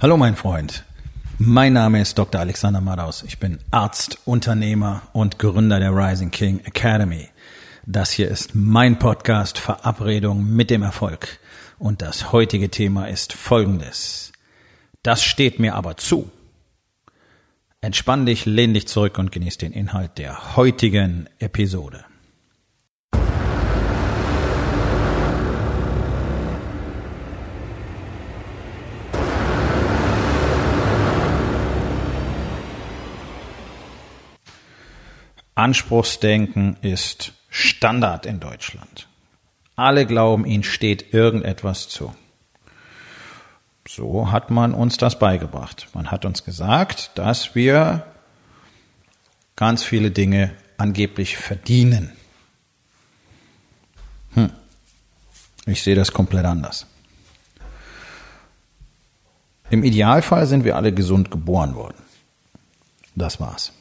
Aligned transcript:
Hallo 0.00 0.16
mein 0.16 0.36
Freund. 0.36 0.84
Mein 1.38 1.72
Name 1.72 2.00
ist 2.00 2.16
Dr. 2.16 2.40
Alexander 2.40 2.80
Madaus. 2.80 3.24
Ich 3.24 3.40
bin 3.40 3.58
Arzt, 3.72 4.20
Unternehmer 4.26 5.02
und 5.12 5.40
Gründer 5.40 5.80
der 5.80 5.90
Rising 5.90 6.30
King 6.30 6.60
Academy. 6.60 7.30
Das 7.84 8.12
hier 8.12 8.28
ist 8.28 8.54
mein 8.54 9.00
Podcast 9.00 9.58
Verabredung 9.58 10.54
mit 10.54 10.70
dem 10.70 10.84
Erfolg. 10.84 11.40
Und 11.80 12.00
das 12.00 12.30
heutige 12.30 12.70
Thema 12.70 13.08
ist 13.08 13.32
folgendes. 13.32 14.30
Das 15.02 15.24
steht 15.24 15.58
mir 15.58 15.74
aber 15.74 15.96
zu. 15.96 16.30
Entspann 17.80 18.24
dich, 18.24 18.46
lehn 18.46 18.74
dich 18.74 18.86
zurück 18.86 19.18
und 19.18 19.32
genieß 19.32 19.58
den 19.58 19.72
Inhalt 19.72 20.16
der 20.18 20.54
heutigen 20.54 21.28
Episode. 21.40 22.04
Anspruchsdenken 35.58 36.76
ist 36.82 37.32
Standard 37.50 38.26
in 38.26 38.38
Deutschland. 38.38 39.08
Alle 39.74 40.06
glauben, 40.06 40.46
ihnen 40.46 40.62
steht 40.62 41.12
irgendetwas 41.12 41.88
zu. 41.88 42.14
So 43.88 44.30
hat 44.30 44.50
man 44.50 44.72
uns 44.72 44.98
das 44.98 45.18
beigebracht. 45.18 45.88
Man 45.94 46.12
hat 46.12 46.24
uns 46.24 46.44
gesagt, 46.44 47.10
dass 47.16 47.56
wir 47.56 48.06
ganz 49.56 49.82
viele 49.82 50.12
Dinge 50.12 50.54
angeblich 50.76 51.36
verdienen. 51.36 52.12
Hm. 54.34 54.52
Ich 55.66 55.82
sehe 55.82 55.96
das 55.96 56.12
komplett 56.12 56.44
anders. 56.44 56.86
Im 59.70 59.82
Idealfall 59.82 60.46
sind 60.46 60.62
wir 60.64 60.76
alle 60.76 60.94
gesund 60.94 61.32
geboren 61.32 61.74
worden. 61.74 61.98
Das 63.16 63.40
war's. 63.40 63.72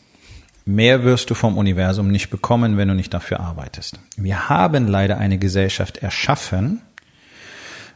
Mehr 0.67 1.05
wirst 1.05 1.29
du 1.29 1.33
vom 1.33 1.57
Universum 1.57 2.09
nicht 2.09 2.29
bekommen, 2.29 2.75
wenn 2.75 2.89
du 2.89 2.93
nicht 2.93 3.13
dafür 3.13 3.39
arbeitest. 3.39 4.01
Wir 4.17 4.49
haben 4.49 4.85
leider 4.85 5.17
eine 5.17 5.37
Gesellschaft 5.37 5.99
erschaffen, 5.99 6.81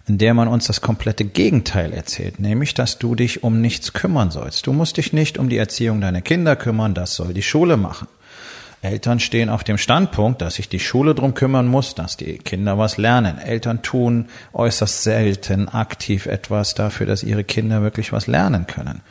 in 0.07 0.17
der 0.17 0.33
man 0.33 0.47
uns 0.47 0.67
das 0.67 0.79
komplette 0.79 1.25
Gegenteil 1.25 1.91
erzählt, 1.91 2.39
nämlich, 2.39 2.73
dass 2.73 2.97
du 2.97 3.13
dich 3.13 3.43
um 3.43 3.59
nichts 3.59 3.91
kümmern 3.91 4.31
sollst. 4.31 4.67
Du 4.67 4.71
musst 4.71 4.95
dich 4.95 5.11
nicht 5.11 5.37
um 5.37 5.49
die 5.49 5.57
Erziehung 5.57 5.99
deiner 5.99 6.21
Kinder 6.21 6.55
kümmern, 6.55 6.93
das 6.93 7.13
soll 7.13 7.33
die 7.33 7.43
Schule 7.43 7.75
machen. 7.75 8.07
Eltern 8.81 9.19
stehen 9.19 9.49
auf 9.49 9.65
dem 9.65 9.77
Standpunkt, 9.77 10.41
dass 10.41 10.55
sich 10.55 10.69
die 10.69 10.79
Schule 10.79 11.13
drum 11.13 11.33
kümmern 11.33 11.67
muss, 11.67 11.93
dass 11.93 12.15
die 12.15 12.37
Kinder 12.37 12.77
was 12.77 12.95
lernen. 12.95 13.37
Eltern 13.37 13.81
tun 13.83 14.29
äußerst 14.53 15.03
selten 15.03 15.67
aktiv 15.67 16.25
etwas 16.25 16.73
dafür, 16.73 17.05
dass 17.05 17.21
ihre 17.21 17.43
Kinder 17.43 17.83
wirklich 17.83 18.13
was 18.13 18.27
lernen 18.27 18.65
können. 18.65 19.01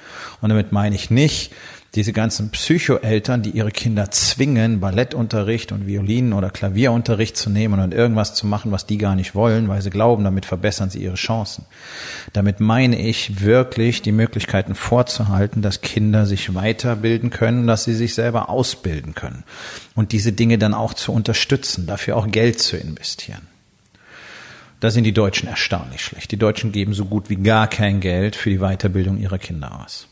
Und 0.40 0.48
damit 0.48 0.72
meine 0.72 0.96
ich 0.96 1.10
nicht, 1.10 1.52
diese 1.94 2.12
ganzen 2.12 2.50
Psychoeltern, 2.50 3.42
die 3.42 3.50
ihre 3.50 3.72
Kinder 3.72 4.12
zwingen, 4.12 4.78
Ballettunterricht 4.78 5.72
und 5.72 5.88
Violinen 5.88 6.32
oder 6.32 6.50
Klavierunterricht 6.50 7.36
zu 7.36 7.50
nehmen 7.50 7.80
und 7.80 7.92
irgendwas 7.92 8.34
zu 8.34 8.46
machen, 8.46 8.70
was 8.70 8.86
die 8.86 8.96
gar 8.96 9.16
nicht 9.16 9.34
wollen, 9.34 9.68
weil 9.68 9.82
sie 9.82 9.90
glauben, 9.90 10.22
damit 10.22 10.46
verbessern 10.46 10.90
sie 10.90 11.02
ihre 11.02 11.16
Chancen. 11.16 11.64
Damit 12.32 12.60
meine 12.60 12.96
ich 12.96 13.40
wirklich 13.40 14.02
die 14.02 14.12
Möglichkeiten 14.12 14.76
vorzuhalten, 14.76 15.62
dass 15.62 15.80
Kinder 15.80 16.26
sich 16.26 16.54
weiterbilden 16.54 17.30
können, 17.30 17.66
dass 17.66 17.84
sie 17.84 17.94
sich 17.94 18.14
selber 18.14 18.48
ausbilden 18.48 19.16
können 19.16 19.42
und 19.96 20.12
diese 20.12 20.32
Dinge 20.32 20.58
dann 20.58 20.74
auch 20.74 20.94
zu 20.94 21.12
unterstützen, 21.12 21.86
dafür 21.86 22.16
auch 22.16 22.28
Geld 22.28 22.60
zu 22.60 22.76
investieren. 22.76 23.42
Da 24.78 24.90
sind 24.90 25.04
die 25.04 25.12
Deutschen 25.12 25.48
erstaunlich 25.48 26.02
schlecht. 26.02 26.30
Die 26.30 26.38
Deutschen 26.38 26.72
geben 26.72 26.94
so 26.94 27.04
gut 27.04 27.28
wie 27.28 27.36
gar 27.36 27.68
kein 27.68 28.00
Geld 28.00 28.36
für 28.36 28.48
die 28.48 28.58
Weiterbildung 28.58 29.18
ihrer 29.18 29.38
Kinder 29.38 29.84
aus. 29.84 30.09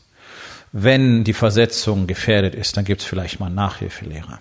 Wenn 0.71 1.23
die 1.23 1.33
Versetzung 1.33 2.07
gefährdet 2.07 2.55
ist, 2.55 2.77
dann 2.77 2.85
gibt 2.85 3.01
es 3.01 3.07
vielleicht 3.07 3.39
mal 3.39 3.49
Nachhilfelehrer. 3.49 4.39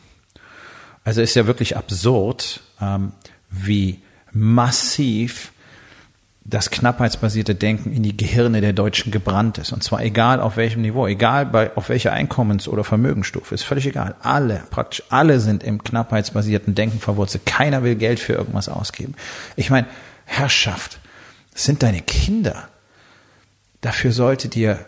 Also 1.05 1.23
ist 1.23 1.35
ja 1.35 1.47
wirklich 1.47 1.77
absurd, 1.77 2.61
ähm, 2.81 3.13
wie 3.51 4.03
massiv 4.33 5.53
das 6.45 6.71
knappheitsbasierte 6.71 7.55
Denken 7.55 7.93
in 7.93 8.03
die 8.03 8.17
Gehirne 8.17 8.63
der 8.63 8.73
Deutschen 8.73 9.13
gebrannt 9.13 9.59
ist. 9.59 9.73
Und 9.73 9.83
zwar 9.83 10.03
egal 10.03 10.41
auf 10.41 10.57
welchem 10.57 10.81
Niveau, 10.81 11.07
egal 11.07 11.45
bei, 11.45 11.77
auf 11.77 11.91
welcher 11.91 12.13
Einkommens- 12.13 12.69
oder 12.69 12.85
Vermögensstufe, 12.85 13.55
ist 13.55 13.65
völlig 13.65 13.87
egal. 13.87 14.15
Alle, 14.23 14.63
praktisch 14.71 15.03
alle 15.11 15.41
sind 15.41 15.63
im 15.63 15.83
knappheitsbasierten 15.83 16.75
Denken 16.75 17.01
verwurzelt. 17.01 17.45
Keiner 17.45 17.83
will 17.83 17.97
Geld 17.97 18.19
für 18.19 18.33
irgendwas 18.33 18.71
ausgeben. 18.71 19.15
Ich 19.57 19.69
meine, 19.69 19.87
Herrschaft, 20.25 21.01
das 21.53 21.65
sind 21.65 21.83
deine 21.83 22.01
Kinder. 22.01 22.69
Dafür 23.83 24.13
sollte 24.13 24.49
dir 24.49 24.87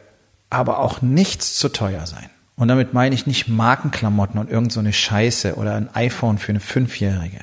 aber 0.51 0.81
auch 0.81 1.01
nichts 1.01 1.57
zu 1.57 1.69
teuer 1.69 2.07
sein. 2.07 2.29
Und 2.57 2.69
damit 2.69 2.93
meine 2.93 3.15
ich 3.15 3.27
nicht 3.27 3.49
Markenklamotten 3.49 4.39
und 4.39 4.51
irgend 4.51 4.73
so 4.73 4.81
eine 4.81 4.93
Scheiße 4.93 5.55
oder 5.55 5.77
ein 5.77 5.89
iPhone 5.95 6.37
für 6.37 6.51
eine 6.51 6.61
Fünfjährige, 6.61 7.41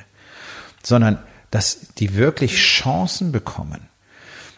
sondern 0.82 1.18
dass 1.50 1.88
die 1.98 2.14
wirklich 2.14 2.56
Chancen 2.56 3.32
bekommen, 3.32 3.88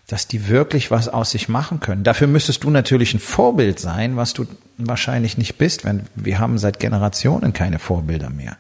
dass 0.06 0.27
die 0.27 0.49
wirklich 0.49 0.91
was 0.91 1.09
aus 1.09 1.31
sich 1.31 1.49
machen 1.49 1.81
können. 1.81 2.05
Dafür 2.05 2.27
müsstest 2.27 2.65
du 2.65 2.71
natürlich 2.71 3.15
ein 3.15 3.21
Vorbild 3.21 3.78
sein, 3.78 4.16
was 4.16 4.34
du 4.34 4.47
wahrscheinlich 4.88 5.38
nicht 5.38 5.58
bist, 5.58 5.84
wenn 5.84 6.02
wir 6.14 6.38
haben 6.38 6.58
seit 6.58 6.80
Generationen 6.80 7.52
keine 7.52 7.78
Vorbilder 7.78 8.30
mehr. 8.30 8.56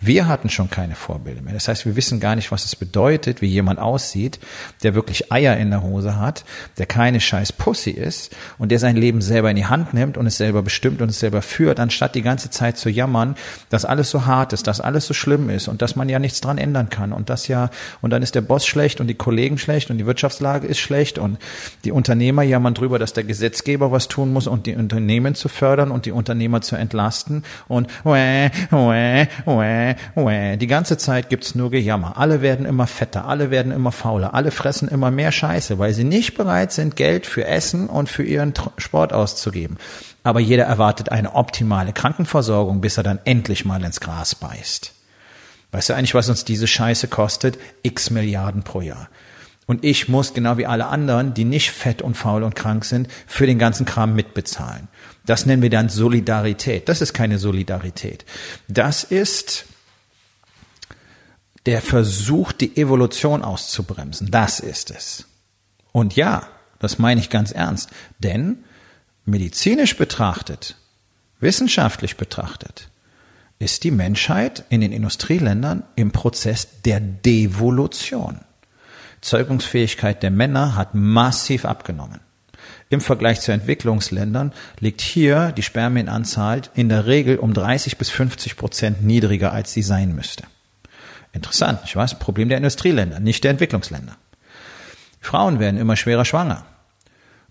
Wir 0.00 0.28
hatten 0.28 0.48
schon 0.48 0.70
keine 0.70 0.94
Vorbilder 0.94 1.42
mehr. 1.42 1.54
Das 1.54 1.66
heißt, 1.66 1.84
wir 1.84 1.96
wissen 1.96 2.20
gar 2.20 2.36
nicht, 2.36 2.52
was 2.52 2.64
es 2.64 2.76
bedeutet, 2.76 3.42
wie 3.42 3.46
jemand 3.46 3.80
aussieht, 3.80 4.38
der 4.84 4.94
wirklich 4.94 5.32
Eier 5.32 5.56
in 5.56 5.70
der 5.70 5.82
Hose 5.82 6.18
hat, 6.18 6.44
der 6.78 6.86
keine 6.86 7.20
scheiß 7.20 7.52
Pussy 7.52 7.90
ist 7.90 8.34
und 8.58 8.70
der 8.70 8.78
sein 8.78 8.96
Leben 8.96 9.20
selber 9.20 9.50
in 9.50 9.56
die 9.56 9.66
Hand 9.66 9.94
nimmt 9.94 10.16
und 10.16 10.26
es 10.26 10.36
selber 10.36 10.62
bestimmt 10.62 11.02
und 11.02 11.08
es 11.08 11.18
selber 11.18 11.42
führt, 11.42 11.80
anstatt 11.80 12.14
die 12.14 12.22
ganze 12.22 12.50
Zeit 12.50 12.78
zu 12.78 12.90
jammern, 12.90 13.34
dass 13.70 13.84
alles 13.84 14.10
so 14.10 14.24
hart 14.24 14.52
ist, 14.52 14.68
dass 14.68 14.80
alles 14.80 15.06
so 15.06 15.14
schlimm 15.14 15.50
ist 15.50 15.66
und 15.66 15.82
dass 15.82 15.96
man 15.96 16.08
ja 16.08 16.20
nichts 16.20 16.40
dran 16.40 16.58
ändern 16.58 16.90
kann 16.90 17.12
und 17.12 17.28
das 17.28 17.48
ja, 17.48 17.70
und 18.00 18.10
dann 18.10 18.22
ist 18.22 18.36
der 18.36 18.40
Boss 18.40 18.66
schlecht 18.66 19.00
und 19.00 19.08
die 19.08 19.14
Kollegen 19.14 19.58
schlecht 19.58 19.90
und 19.90 19.98
die 19.98 20.06
Wirtschaftslage 20.06 20.68
ist 20.68 20.78
schlecht 20.78 21.18
und 21.18 21.38
die 21.84 21.90
Unternehmer 21.90 22.42
jammern 22.42 22.74
drüber, 22.74 23.00
dass 23.00 23.14
der 23.14 23.24
Gesetzgeber 23.24 23.90
was 23.90 24.06
tun 24.06 24.32
muss 24.32 24.46
und 24.46 24.66
die 24.66 24.76
Unternehmen 24.76 25.34
zu 25.34 25.48
fördern 25.58 25.90
und 25.90 26.06
die 26.06 26.12
Unternehmer 26.12 26.60
zu 26.60 26.76
entlasten 26.76 27.44
und 27.66 27.88
wäh, 28.04 28.50
wäh, 28.70 29.26
wäh, 29.44 29.96
wäh. 30.14 30.56
die 30.56 30.66
ganze 30.66 30.96
Zeit 30.96 31.28
gibt's 31.28 31.54
nur 31.54 31.70
Gejammer. 31.70 32.16
Alle 32.16 32.40
werden 32.40 32.64
immer 32.64 32.86
fetter, 32.86 33.26
alle 33.26 33.50
werden 33.50 33.72
immer 33.72 33.92
fauler, 33.92 34.34
alle 34.34 34.50
fressen 34.50 34.88
immer 34.88 35.10
mehr 35.10 35.32
Scheiße, 35.32 35.78
weil 35.78 35.92
sie 35.92 36.04
nicht 36.04 36.36
bereit 36.36 36.72
sind, 36.72 36.96
Geld 36.96 37.26
für 37.26 37.44
Essen 37.44 37.88
und 37.88 38.08
für 38.08 38.22
ihren 38.22 38.54
Sport 38.78 39.12
auszugeben. 39.12 39.76
Aber 40.22 40.40
jeder 40.40 40.64
erwartet 40.64 41.10
eine 41.10 41.34
optimale 41.34 41.92
Krankenversorgung, 41.92 42.80
bis 42.80 42.96
er 42.96 43.02
dann 43.02 43.18
endlich 43.24 43.64
mal 43.64 43.82
ins 43.82 44.00
Gras 44.00 44.34
beißt. 44.34 44.92
Weißt 45.70 45.88
du 45.88 45.94
eigentlich, 45.94 46.14
was 46.14 46.28
uns 46.28 46.44
diese 46.44 46.66
Scheiße 46.66 47.08
kostet? 47.08 47.58
X 47.82 48.10
Milliarden 48.10 48.62
pro 48.62 48.80
Jahr. 48.80 49.08
Und 49.66 49.84
ich 49.84 50.08
muss, 50.08 50.32
genau 50.32 50.56
wie 50.56 50.64
alle 50.64 50.86
anderen, 50.86 51.34
die 51.34 51.44
nicht 51.44 51.70
fett 51.70 52.00
und 52.00 52.16
faul 52.16 52.42
und 52.42 52.54
krank 52.56 52.86
sind, 52.86 53.06
für 53.26 53.46
den 53.46 53.58
ganzen 53.58 53.84
Kram 53.84 54.14
mitbezahlen. 54.14 54.88
Das 55.28 55.44
nennen 55.44 55.60
wir 55.60 55.68
dann 55.68 55.90
Solidarität. 55.90 56.88
Das 56.88 57.02
ist 57.02 57.12
keine 57.12 57.38
Solidarität. 57.38 58.24
Das 58.66 59.04
ist 59.04 59.66
der 61.66 61.82
Versuch, 61.82 62.52
die 62.52 62.78
Evolution 62.78 63.44
auszubremsen. 63.44 64.30
Das 64.30 64.58
ist 64.58 64.90
es. 64.90 65.26
Und 65.92 66.16
ja, 66.16 66.48
das 66.78 66.98
meine 66.98 67.20
ich 67.20 67.28
ganz 67.28 67.52
ernst. 67.52 67.90
Denn 68.18 68.64
medizinisch 69.26 69.98
betrachtet, 69.98 70.76
wissenschaftlich 71.40 72.16
betrachtet, 72.16 72.88
ist 73.58 73.84
die 73.84 73.90
Menschheit 73.90 74.64
in 74.70 74.80
den 74.80 74.92
Industrieländern 74.92 75.82
im 75.94 76.10
Prozess 76.10 76.68
der 76.86 77.00
Devolution. 77.00 78.40
Zeugungsfähigkeit 79.20 80.22
der 80.22 80.30
Männer 80.30 80.74
hat 80.74 80.94
massiv 80.94 81.66
abgenommen. 81.66 82.20
Im 82.90 83.00
Vergleich 83.00 83.40
zu 83.40 83.52
Entwicklungsländern 83.52 84.52
liegt 84.80 85.02
hier 85.02 85.52
die 85.52 85.62
Spermienanzahl 85.62 86.62
in 86.74 86.88
der 86.88 87.06
Regel 87.06 87.36
um 87.38 87.52
30 87.52 87.98
bis 87.98 88.08
50 88.08 88.56
Prozent 88.56 89.02
niedriger, 89.04 89.52
als 89.52 89.72
sie 89.72 89.82
sein 89.82 90.14
müsste. 90.14 90.44
Interessant, 91.32 91.80
ich 91.84 91.94
weiß, 91.94 92.18
Problem 92.18 92.48
der 92.48 92.56
Industrieländer, 92.56 93.20
nicht 93.20 93.44
der 93.44 93.50
Entwicklungsländer. 93.50 94.16
Frauen 95.20 95.60
werden 95.60 95.78
immer 95.78 95.96
schwerer 95.96 96.24
schwanger. 96.24 96.64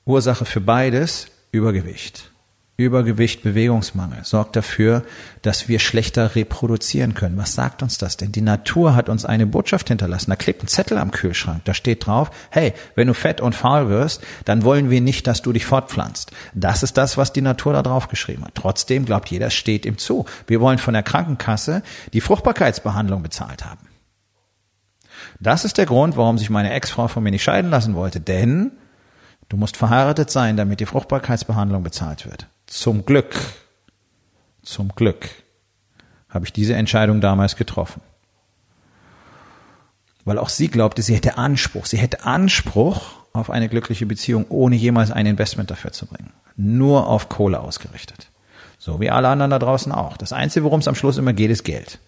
Ursache 0.05 0.45
für 0.45 0.61
beides 0.61 1.27
Übergewicht. 1.51 2.31
Übergewicht, 2.79 3.41
Bewegungsmangel 3.41 4.23
sorgt 4.23 4.55
dafür, 4.55 5.03
dass 5.41 5.67
wir 5.67 5.79
schlechter 5.79 6.35
reproduzieren 6.35 7.15
können. 7.15 7.35
Was 7.35 7.55
sagt 7.55 7.81
uns 7.81 7.97
das 7.97 8.17
denn? 8.17 8.31
Die 8.31 8.41
Natur 8.41 8.95
hat 8.95 9.09
uns 9.09 9.25
eine 9.25 9.47
Botschaft 9.47 9.87
hinterlassen. 9.87 10.29
Da 10.29 10.35
klebt 10.35 10.63
ein 10.63 10.67
Zettel 10.67 10.99
am 10.99 11.09
Kühlschrank. 11.09 11.65
Da 11.65 11.73
steht 11.73 12.05
drauf, 12.05 12.29
hey, 12.51 12.75
wenn 12.93 13.07
du 13.07 13.15
fett 13.15 13.41
und 13.41 13.55
faul 13.55 13.89
wirst, 13.89 14.23
dann 14.45 14.63
wollen 14.63 14.91
wir 14.91 15.01
nicht, 15.01 15.25
dass 15.25 15.41
du 15.41 15.53
dich 15.53 15.65
fortpflanzt. 15.65 16.31
Das 16.53 16.83
ist 16.83 16.97
das, 16.97 17.17
was 17.17 17.33
die 17.33 17.41
Natur 17.41 17.73
da 17.73 17.81
drauf 17.81 18.09
geschrieben 18.09 18.45
hat. 18.45 18.53
Trotzdem 18.53 19.05
glaubt 19.05 19.29
jeder, 19.29 19.49
steht 19.49 19.87
ihm 19.87 19.97
zu. 19.97 20.25
Wir 20.45 20.61
wollen 20.61 20.77
von 20.77 20.93
der 20.93 21.03
Krankenkasse 21.03 21.81
die 22.13 22.21
Fruchtbarkeitsbehandlung 22.21 23.23
bezahlt 23.23 23.65
haben. 23.65 23.87
Das 25.39 25.65
ist 25.65 25.79
der 25.79 25.87
Grund, 25.87 26.15
warum 26.15 26.37
sich 26.37 26.51
meine 26.51 26.73
Ex-Frau 26.73 27.07
von 27.07 27.23
mir 27.23 27.31
nicht 27.31 27.43
scheiden 27.43 27.71
lassen 27.71 27.95
wollte. 27.95 28.19
Denn 28.19 28.71
Du 29.49 29.55
musst 29.55 29.77
verheiratet 29.77 30.29
sein, 30.29 30.57
damit 30.57 30.81
die 30.81 30.85
Fruchtbarkeitsbehandlung 30.85 31.83
bezahlt 31.83 32.25
wird. 32.25 32.47
Zum 32.67 33.05
Glück, 33.05 33.35
zum 34.61 34.89
Glück 34.89 35.29
habe 36.29 36.45
ich 36.45 36.53
diese 36.53 36.75
Entscheidung 36.75 37.21
damals 37.21 37.55
getroffen. 37.55 38.01
Weil 40.25 40.37
auch 40.37 40.49
sie 40.49 40.67
glaubte, 40.67 41.01
sie 41.01 41.15
hätte 41.15 41.37
Anspruch. 41.37 41.85
Sie 41.85 41.97
hätte 41.97 42.25
Anspruch 42.25 43.13
auf 43.31 43.49
eine 43.49 43.69
glückliche 43.69 44.05
Beziehung, 44.05 44.45
ohne 44.49 44.75
jemals 44.75 45.09
ein 45.09 45.25
Investment 45.25 45.71
dafür 45.71 45.93
zu 45.93 46.05
bringen. 46.05 46.33
Nur 46.57 47.07
auf 47.07 47.29
Kohle 47.29 47.61
ausgerichtet. 47.61 48.29
So 48.77 48.99
wie 48.99 49.09
alle 49.09 49.29
anderen 49.29 49.51
da 49.51 49.59
draußen 49.59 49.91
auch. 49.91 50.17
Das 50.17 50.33
Einzige, 50.33 50.65
worum 50.65 50.81
es 50.81 50.87
am 50.87 50.95
Schluss 50.95 51.17
immer 51.17 51.33
geht, 51.33 51.49
ist 51.49 51.63
Geld. 51.63 51.99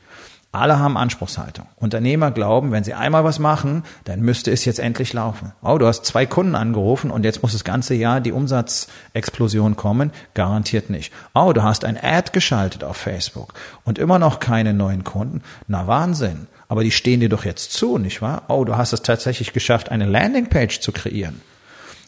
Alle 0.52 0.80
haben 0.80 0.98
Anspruchshaltung. 0.98 1.68
Unternehmer 1.76 2.32
glauben, 2.32 2.72
wenn 2.72 2.84
sie 2.84 2.96
einmal 2.96 3.24
was 3.24 3.38
machen, 3.38 3.84
dann 4.06 4.22
müsste 4.22 4.52
es 4.52 4.66
jetzt 4.66 4.80
endlich 4.80 5.14
laufen. 5.14 5.54
Oh, 5.62 5.78
du 5.78 5.86
hast 5.86 6.06
zwei 6.06 6.26
Kunden 6.26 6.56
angerufen 6.56 7.12
und 7.12 7.24
jetzt 7.24 7.44
muss 7.44 7.52
das 7.52 7.64
ganze 7.64 7.94
Jahr 7.94 8.20
die 8.20 8.32
Umsatzexplosion 8.32 9.76
kommen. 9.76 10.12
Garantiert 10.34 10.90
nicht. 10.90 11.14
Oh, 11.36 11.54
du 11.54 11.62
hast 11.62 11.86
ein 11.86 12.00
Ad 12.02 12.32
geschaltet 12.34 12.84
auf 12.84 12.98
Facebook 12.98 13.54
und 13.86 14.00
immer 14.00 14.18
noch 14.18 14.40
keine 14.40 14.74
neuen 14.74 15.04
Kunden. 15.04 15.44
Na 15.68 15.86
Wahnsinn. 15.86 16.48
Aber 16.68 16.84
die 16.84 16.92
stehen 16.92 17.20
dir 17.20 17.30
doch 17.30 17.46
jetzt 17.46 17.74
zu, 17.74 18.00
nicht 18.00 18.24
wahr? 18.24 18.44
Oh, 18.48 18.66
du 18.66 18.76
hast 18.76 18.92
es 18.92 19.04
tatsächlich 19.04 19.54
geschafft, 19.54 19.90
eine 19.90 20.06
Landingpage 20.06 20.80
zu 20.80 20.92
kreieren. 20.92 21.42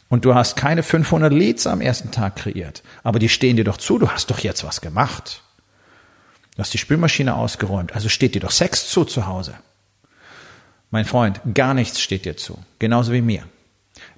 Und 0.10 0.26
du 0.26 0.34
hast 0.34 0.56
keine 0.56 0.82
500 0.82 1.32
Leads 1.32 1.68
am 1.68 1.80
ersten 1.80 2.10
Tag 2.10 2.38
kreiert. 2.38 2.82
Aber 3.04 3.20
die 3.20 3.30
stehen 3.30 3.56
dir 3.56 3.64
doch 3.64 3.78
zu. 3.78 4.00
Du 4.00 4.10
hast 4.10 4.32
doch 4.32 4.40
jetzt 4.40 4.64
was 4.64 4.82
gemacht. 4.82 5.44
Du 6.62 6.64
hast 6.64 6.76
die 6.76 6.78
Spülmaschine 6.78 7.34
ausgeräumt, 7.34 7.96
also 7.96 8.08
steht 8.08 8.36
dir 8.36 8.40
doch 8.40 8.52
Sex 8.52 8.88
zu 8.88 9.04
zu 9.04 9.26
Hause. 9.26 9.56
Mein 10.92 11.06
Freund, 11.06 11.42
gar 11.56 11.74
nichts 11.74 12.00
steht 12.00 12.24
dir 12.24 12.38
zu, 12.38 12.60
genauso 12.78 13.14
wie 13.14 13.24
mir. 13.24 13.46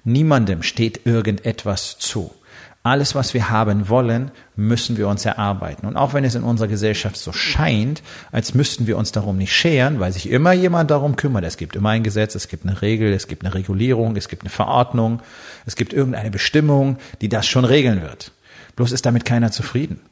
Niemandem 0.04 0.62
steht 0.62 1.06
irgendetwas 1.06 1.96
zu. 1.96 2.34
Alles, 2.82 3.14
was 3.14 3.32
wir 3.32 3.48
haben 3.48 3.88
wollen, 3.88 4.30
müssen 4.56 4.98
wir 4.98 5.08
uns 5.08 5.24
erarbeiten. 5.24 5.86
Und 5.86 5.96
auch 5.96 6.12
wenn 6.12 6.22
es 6.22 6.34
in 6.34 6.42
unserer 6.42 6.68
Gesellschaft 6.68 7.16
so 7.16 7.32
scheint, 7.32 8.02
als 8.30 8.52
müssten 8.52 8.86
wir 8.86 8.98
uns 8.98 9.10
darum 9.10 9.38
nicht 9.38 9.54
scheren, 9.54 9.98
weil 9.98 10.12
sich 10.12 10.28
immer 10.28 10.52
jemand 10.52 10.90
darum 10.90 11.16
kümmert. 11.16 11.44
Es 11.44 11.56
gibt 11.56 11.74
immer 11.76 11.88
ein 11.88 12.02
Gesetz, 12.02 12.34
es 12.34 12.48
gibt 12.48 12.66
eine 12.66 12.82
Regel, 12.82 13.14
es 13.14 13.26
gibt 13.26 13.42
eine 13.42 13.54
Regulierung, 13.54 14.16
es 14.16 14.28
gibt 14.28 14.42
eine 14.42 14.50
Verordnung, 14.50 15.22
es 15.64 15.76
gibt 15.76 15.94
irgendeine 15.94 16.30
Bestimmung, 16.30 16.98
die 17.22 17.30
das 17.30 17.46
schon 17.46 17.64
regeln 17.64 18.02
wird. 18.02 18.32
Bloß 18.76 18.92
ist 18.92 19.06
damit 19.06 19.24
keiner 19.24 19.50
zufrieden. 19.50 20.02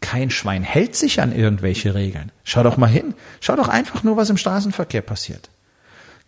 Kein 0.00 0.30
Schwein 0.30 0.62
hält 0.62 0.94
sich 0.94 1.20
an 1.20 1.34
irgendwelche 1.34 1.94
Regeln. 1.94 2.30
Schau 2.44 2.62
doch 2.62 2.76
mal 2.76 2.86
hin. 2.86 3.14
Schau 3.40 3.56
doch 3.56 3.68
einfach 3.68 4.02
nur, 4.02 4.16
was 4.16 4.30
im 4.30 4.36
Straßenverkehr 4.36 5.02
passiert. 5.02 5.50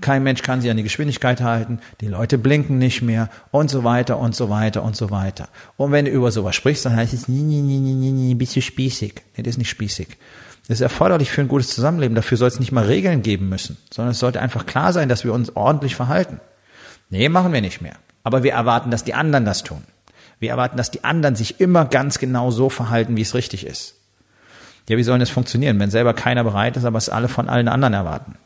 Kein 0.00 0.22
Mensch 0.22 0.42
kann 0.42 0.60
sich 0.60 0.70
an 0.70 0.76
die 0.76 0.84
Geschwindigkeit 0.84 1.40
halten, 1.40 1.80
die 2.00 2.06
Leute 2.06 2.38
blinken 2.38 2.78
nicht 2.78 3.02
mehr 3.02 3.30
und 3.50 3.68
so 3.68 3.82
weiter 3.82 4.18
und 4.18 4.34
so 4.34 4.48
weiter 4.48 4.84
und 4.84 4.94
so 4.94 5.10
weiter. 5.10 5.48
Und 5.76 5.90
wenn 5.90 6.04
du 6.04 6.12
über 6.12 6.30
sowas 6.30 6.54
sprichst, 6.54 6.84
dann 6.84 6.94
heißt 6.94 7.12
es, 7.12 7.26
nie, 7.26 7.42
nie, 7.42 7.60
nie, 7.62 7.80
nie, 7.80 7.94
nie, 7.94 8.12
nie, 8.12 8.34
bist 8.34 8.54
du 8.54 8.62
spießig. 8.62 9.14
Nee, 9.36 9.42
das 9.42 9.54
ist 9.54 9.58
nicht 9.58 9.70
spießig. 9.70 10.06
Das 10.68 10.76
ist 10.76 10.82
erforderlich 10.82 11.30
für 11.30 11.40
ein 11.40 11.48
gutes 11.48 11.68
Zusammenleben. 11.68 12.14
Dafür 12.14 12.38
soll 12.38 12.48
es 12.48 12.60
nicht 12.60 12.70
mal 12.70 12.84
Regeln 12.84 13.22
geben 13.22 13.48
müssen, 13.48 13.76
sondern 13.92 14.12
es 14.12 14.20
sollte 14.20 14.40
einfach 14.40 14.66
klar 14.66 14.92
sein, 14.92 15.08
dass 15.08 15.24
wir 15.24 15.32
uns 15.32 15.56
ordentlich 15.56 15.96
verhalten. 15.96 16.40
Nee, 17.10 17.28
machen 17.28 17.52
wir 17.52 17.60
nicht 17.60 17.80
mehr. 17.80 17.96
Aber 18.22 18.42
wir 18.44 18.52
erwarten, 18.52 18.90
dass 18.90 19.02
die 19.02 19.14
anderen 19.14 19.46
das 19.46 19.64
tun. 19.64 19.82
Wir 20.40 20.50
erwarten, 20.50 20.76
dass 20.76 20.90
die 20.90 21.04
anderen 21.04 21.36
sich 21.36 21.60
immer 21.60 21.84
ganz 21.84 22.18
genau 22.18 22.50
so 22.50 22.70
verhalten, 22.70 23.16
wie 23.16 23.22
es 23.22 23.34
richtig 23.34 23.66
ist. 23.66 23.96
Ja, 24.88 24.96
wie 24.96 25.02
soll 25.02 25.18
das 25.18 25.30
funktionieren, 25.30 25.78
wenn 25.80 25.90
selber 25.90 26.14
keiner 26.14 26.44
bereit 26.44 26.76
ist, 26.76 26.84
aber 26.84 26.98
es 26.98 27.08
alle 27.08 27.28
von 27.28 27.48
allen 27.48 27.68
anderen 27.68 27.94
erwarten? 27.94 28.36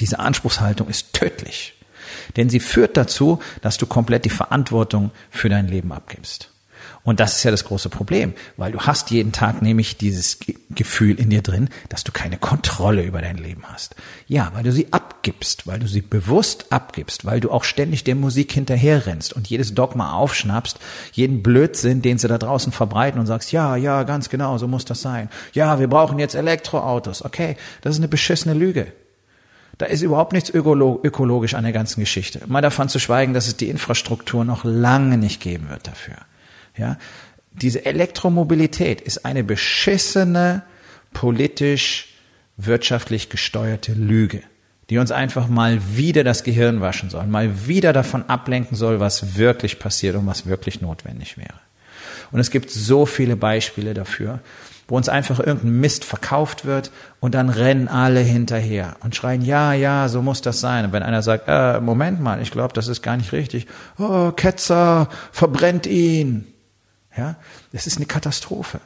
Diese 0.00 0.18
Anspruchshaltung 0.18 0.88
ist 0.88 1.12
tödlich. 1.12 1.74
Denn 2.36 2.48
sie 2.50 2.60
führt 2.60 2.96
dazu, 2.96 3.40
dass 3.60 3.76
du 3.76 3.86
komplett 3.86 4.24
die 4.24 4.30
Verantwortung 4.30 5.10
für 5.30 5.48
dein 5.48 5.68
Leben 5.68 5.92
abgibst. 5.92 6.50
Und 7.02 7.20
das 7.20 7.36
ist 7.36 7.44
ja 7.44 7.50
das 7.50 7.64
große 7.64 7.88
Problem, 7.88 8.32
weil 8.56 8.72
du 8.72 8.80
hast 8.80 9.10
jeden 9.10 9.32
Tag 9.32 9.62
nämlich 9.62 9.96
dieses 9.96 10.38
Gefühl 10.70 11.18
in 11.20 11.30
dir 11.30 11.42
drin, 11.42 11.68
dass 11.88 12.04
du 12.04 12.12
keine 12.12 12.38
Kontrolle 12.38 13.02
über 13.02 13.20
dein 13.20 13.36
Leben 13.36 13.64
hast. 13.66 13.94
Ja, 14.26 14.50
weil 14.54 14.62
du 14.62 14.72
sie 14.72 14.92
abgibst, 14.92 15.66
weil 15.66 15.78
du 15.78 15.86
sie 15.86 16.00
bewusst 16.00 16.66
abgibst, 16.70 17.24
weil 17.24 17.40
du 17.40 17.50
auch 17.50 17.64
ständig 17.64 18.04
der 18.04 18.14
Musik 18.14 18.52
hinterherrennst 18.52 19.32
und 19.32 19.48
jedes 19.48 19.74
Dogma 19.74 20.14
aufschnappst, 20.14 20.78
jeden 21.12 21.42
Blödsinn, 21.42 22.02
den 22.02 22.18
sie 22.18 22.28
da 22.28 22.38
draußen 22.38 22.72
verbreiten 22.72 23.20
und 23.20 23.26
sagst, 23.26 23.52
ja, 23.52 23.76
ja, 23.76 24.02
ganz 24.04 24.28
genau, 24.28 24.58
so 24.58 24.66
muss 24.66 24.84
das 24.84 25.02
sein. 25.02 25.28
Ja, 25.52 25.78
wir 25.78 25.88
brauchen 25.88 26.18
jetzt 26.18 26.34
Elektroautos. 26.34 27.24
Okay, 27.24 27.56
das 27.82 27.94
ist 27.94 28.00
eine 28.00 28.08
beschissene 28.08 28.54
Lüge. 28.54 28.92
Da 29.78 29.86
ist 29.86 30.02
überhaupt 30.02 30.32
nichts 30.32 30.50
ökologisch 30.50 31.54
an 31.54 31.64
der 31.64 31.72
ganzen 31.72 32.00
Geschichte. 32.00 32.42
Mal 32.46 32.60
davon 32.60 32.88
zu 32.88 33.00
schweigen, 33.00 33.34
dass 33.34 33.48
es 33.48 33.56
die 33.56 33.68
Infrastruktur 33.68 34.44
noch 34.44 34.64
lange 34.64 35.18
nicht 35.18 35.40
geben 35.40 35.68
wird 35.68 35.86
dafür. 35.86 36.16
Ja, 36.76 36.98
diese 37.52 37.86
Elektromobilität 37.86 39.00
ist 39.00 39.24
eine 39.24 39.44
beschissene, 39.44 40.62
politisch, 41.12 42.14
wirtschaftlich 42.56 43.30
gesteuerte 43.30 43.92
Lüge, 43.92 44.42
die 44.90 44.98
uns 44.98 45.10
einfach 45.10 45.48
mal 45.48 45.80
wieder 45.96 46.24
das 46.24 46.44
Gehirn 46.44 46.80
waschen 46.80 47.10
soll, 47.10 47.26
mal 47.26 47.66
wieder 47.66 47.92
davon 47.92 48.28
ablenken 48.28 48.76
soll, 48.76 49.00
was 49.00 49.36
wirklich 49.36 49.78
passiert 49.78 50.16
und 50.16 50.26
was 50.26 50.46
wirklich 50.46 50.80
notwendig 50.80 51.38
wäre. 51.38 51.60
Und 52.32 52.40
es 52.40 52.50
gibt 52.50 52.70
so 52.70 53.06
viele 53.06 53.36
Beispiele 53.36 53.94
dafür, 53.94 54.40
wo 54.88 54.96
uns 54.96 55.08
einfach 55.08 55.38
irgendein 55.38 55.80
Mist 55.80 56.04
verkauft 56.04 56.64
wird 56.64 56.90
und 57.20 57.34
dann 57.34 57.48
rennen 57.48 57.88
alle 57.88 58.20
hinterher 58.20 58.96
und 59.02 59.16
schreien, 59.16 59.42
ja, 59.42 59.72
ja, 59.72 60.08
so 60.08 60.20
muss 60.20 60.42
das 60.42 60.60
sein. 60.60 60.84
Und 60.84 60.92
wenn 60.92 61.02
einer 61.02 61.22
sagt, 61.22 61.44
äh, 61.46 61.80
Moment 61.80 62.20
mal, 62.20 62.42
ich 62.42 62.50
glaube, 62.50 62.74
das 62.74 62.88
ist 62.88 63.02
gar 63.02 63.16
nicht 63.16 63.32
richtig, 63.32 63.66
oh, 63.98 64.32
Ketzer, 64.32 65.08
verbrennt 65.32 65.86
ihn. 65.86 66.53
Ja, 67.16 67.36
es 67.72 67.86
ist 67.86 67.96
eine 67.96 68.06
Katastrophe. 68.06 68.80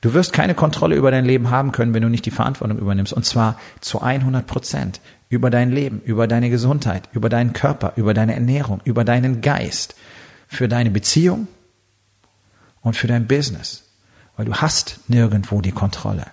Du 0.00 0.12
wirst 0.12 0.32
keine 0.32 0.54
Kontrolle 0.54 0.94
über 0.94 1.10
dein 1.10 1.24
Leben 1.24 1.50
haben 1.50 1.72
können, 1.72 1.94
wenn 1.94 2.02
du 2.02 2.10
nicht 2.10 2.26
die 2.26 2.30
Verantwortung 2.30 2.78
übernimmst. 2.78 3.12
Und 3.12 3.24
zwar 3.24 3.58
zu 3.80 4.02
100 4.02 4.46
Prozent 4.46 5.00
über 5.28 5.50
dein 5.50 5.72
Leben, 5.72 6.00
über 6.04 6.26
deine 6.26 6.50
Gesundheit, 6.50 7.08
über 7.12 7.28
deinen 7.28 7.52
Körper, 7.52 7.94
über 7.96 8.14
deine 8.14 8.34
Ernährung, 8.34 8.80
über 8.84 9.04
deinen 9.04 9.40
Geist, 9.40 9.94
für 10.48 10.68
deine 10.68 10.90
Beziehung 10.90 11.48
und 12.82 12.96
für 12.96 13.06
dein 13.06 13.26
Business. 13.26 13.84
Weil 14.36 14.46
du 14.46 14.54
hast 14.54 15.00
nirgendwo 15.08 15.62
die 15.62 15.72
Kontrolle. 15.72 16.26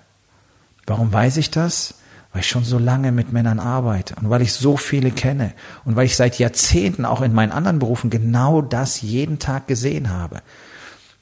Warum 0.85 1.13
weiß 1.13 1.37
ich 1.37 1.49
das? 1.49 1.95
Weil 2.33 2.41
ich 2.41 2.49
schon 2.49 2.65
so 2.65 2.77
lange 2.77 3.11
mit 3.11 3.31
Männern 3.31 3.59
arbeite 3.59 4.15
und 4.15 4.29
weil 4.29 4.41
ich 4.41 4.53
so 4.53 4.75
viele 4.75 5.11
kenne 5.11 5.53
und 5.85 5.95
weil 5.95 6.05
ich 6.05 6.17
seit 6.17 6.37
Jahrzehnten 6.37 7.05
auch 7.05 7.21
in 7.21 7.33
meinen 7.33 7.51
anderen 7.51 7.79
Berufen 7.79 8.09
genau 8.09 8.61
das 8.61 9.01
jeden 9.01 9.39
Tag 9.39 9.67
gesehen 9.67 10.09
habe. 10.09 10.41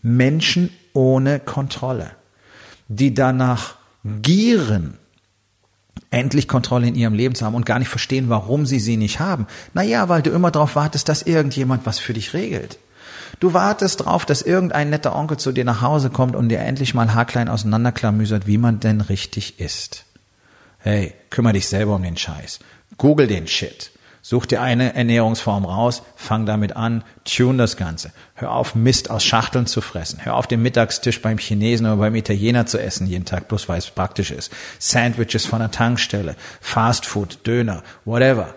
Menschen 0.01 0.71
ohne 0.93 1.39
Kontrolle, 1.39 2.11
die 2.87 3.13
danach 3.13 3.75
gieren, 4.03 4.97
endlich 6.09 6.47
Kontrolle 6.47 6.87
in 6.87 6.95
ihrem 6.95 7.13
Leben 7.13 7.35
zu 7.35 7.45
haben 7.45 7.55
und 7.55 7.65
gar 7.65 7.79
nicht 7.79 7.89
verstehen, 7.89 8.29
warum 8.29 8.65
sie 8.65 8.79
sie 8.79 8.97
nicht 8.97 9.19
haben. 9.19 9.47
Naja, 9.73 10.09
weil 10.09 10.21
du 10.21 10.31
immer 10.31 10.51
darauf 10.51 10.75
wartest, 10.75 11.07
dass 11.09 11.21
irgendjemand 11.21 11.85
was 11.85 11.99
für 11.99 12.13
dich 12.13 12.33
regelt. 12.33 12.79
Du 13.39 13.53
wartest 13.53 14.01
darauf, 14.01 14.25
dass 14.25 14.41
irgendein 14.41 14.89
netter 14.89 15.15
Onkel 15.15 15.37
zu 15.37 15.51
dir 15.51 15.65
nach 15.65 15.81
Hause 15.81 16.09
kommt 16.09 16.35
und 16.35 16.49
dir 16.49 16.59
endlich 16.59 16.93
mal 16.93 17.13
haarklein 17.13 17.49
auseinanderklamüsert, 17.49 18.45
wie 18.45 18.57
man 18.57 18.79
denn 18.79 19.01
richtig 19.01 19.59
isst. 19.59 20.05
Hey, 20.79 21.13
kümmere 21.29 21.53
dich 21.53 21.67
selber 21.67 21.95
um 21.95 22.03
den 22.03 22.17
Scheiß. 22.17 22.59
Google 22.97 23.27
den 23.27 23.47
Shit. 23.47 23.90
Such 24.23 24.45
dir 24.45 24.61
eine 24.61 24.93
Ernährungsform 24.93 25.65
raus, 25.65 26.03
fang 26.15 26.45
damit 26.45 26.75
an, 26.75 27.03
tune 27.25 27.57
das 27.57 27.75
Ganze. 27.75 28.11
Hör 28.35 28.51
auf, 28.51 28.75
Mist 28.75 29.09
aus 29.09 29.23
Schachteln 29.23 29.65
zu 29.65 29.81
fressen. 29.81 30.19
Hör 30.23 30.35
auf, 30.35 30.45
den 30.45 30.61
Mittagstisch 30.61 31.23
beim 31.23 31.39
Chinesen 31.39 31.87
oder 31.87 31.95
beim 31.95 32.13
Italiener 32.13 32.67
zu 32.67 32.79
essen 32.79 33.07
jeden 33.07 33.25
Tag, 33.25 33.47
bloß 33.47 33.67
weil 33.67 33.79
es 33.79 33.89
praktisch 33.89 34.29
ist. 34.29 34.51
Sandwiches 34.77 35.47
von 35.47 35.59
der 35.59 35.71
Tankstelle, 35.71 36.35
Fast 36.59 37.07
Food, 37.07 37.39
Döner, 37.47 37.81
whatever. 38.05 38.53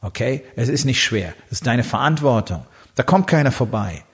Okay? 0.00 0.42
Es 0.56 0.70
ist 0.70 0.86
nicht 0.86 1.02
schwer. 1.02 1.34
Es 1.46 1.58
ist 1.58 1.66
deine 1.66 1.84
Verantwortung. 1.84 2.64
Da 2.94 3.02
kommt 3.02 3.26
keiner 3.26 3.52
vorbei. 3.52 4.04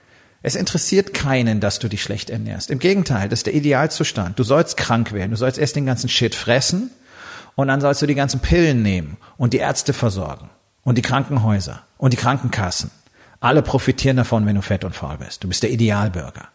Es 0.41 0.55
interessiert 0.55 1.13
keinen, 1.13 1.61
dass 1.61 1.79
du 1.79 1.87
dich 1.87 2.03
schlecht 2.03 2.29
ernährst. 2.29 2.69
Im 2.69 2.79
Gegenteil, 2.79 3.29
das 3.29 3.39
ist 3.39 3.47
der 3.47 3.55
Idealzustand. 3.55 4.37
Du 4.37 4.43
sollst 4.43 4.75
krank 4.75 5.13
werden. 5.13 5.31
Du 5.31 5.37
sollst 5.37 5.57
erst 5.57 5.77
den 5.77 5.85
ganzen 5.85 6.09
Shit 6.09 6.35
fressen 6.35 6.91
und 7.55 7.69
dann 7.69 7.79
sollst 7.79 8.01
du 8.01 8.07
die 8.07 8.13
ganzen 8.13 8.41
Pillen 8.41 8.81
nehmen 8.81 9.15
und 9.37 9.53
die 9.53 9.59
Ärzte 9.59 9.93
versorgen 9.93 10.49
und 10.85 10.97
die 10.97 11.01
Krankenhäuser 11.01 11.81
und 11.97 12.13
die 12.13 12.17
Krankenkassen. 12.17 12.91
Alle 13.41 13.61
profitieren 13.61 14.15
davon, 14.15 14.45
wenn 14.45 14.55
du 14.55 14.61
fett 14.61 14.85
und 14.85 14.95
faul 14.95 15.17
bist. 15.17 15.43
Du 15.43 15.49
bist 15.49 15.61
der 15.61 15.71
Idealbürger. 15.71 16.47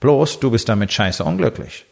Bloß, 0.00 0.40
du 0.40 0.50
bist 0.50 0.68
damit 0.68 0.92
scheiße 0.92 1.24
unglücklich. 1.24 1.86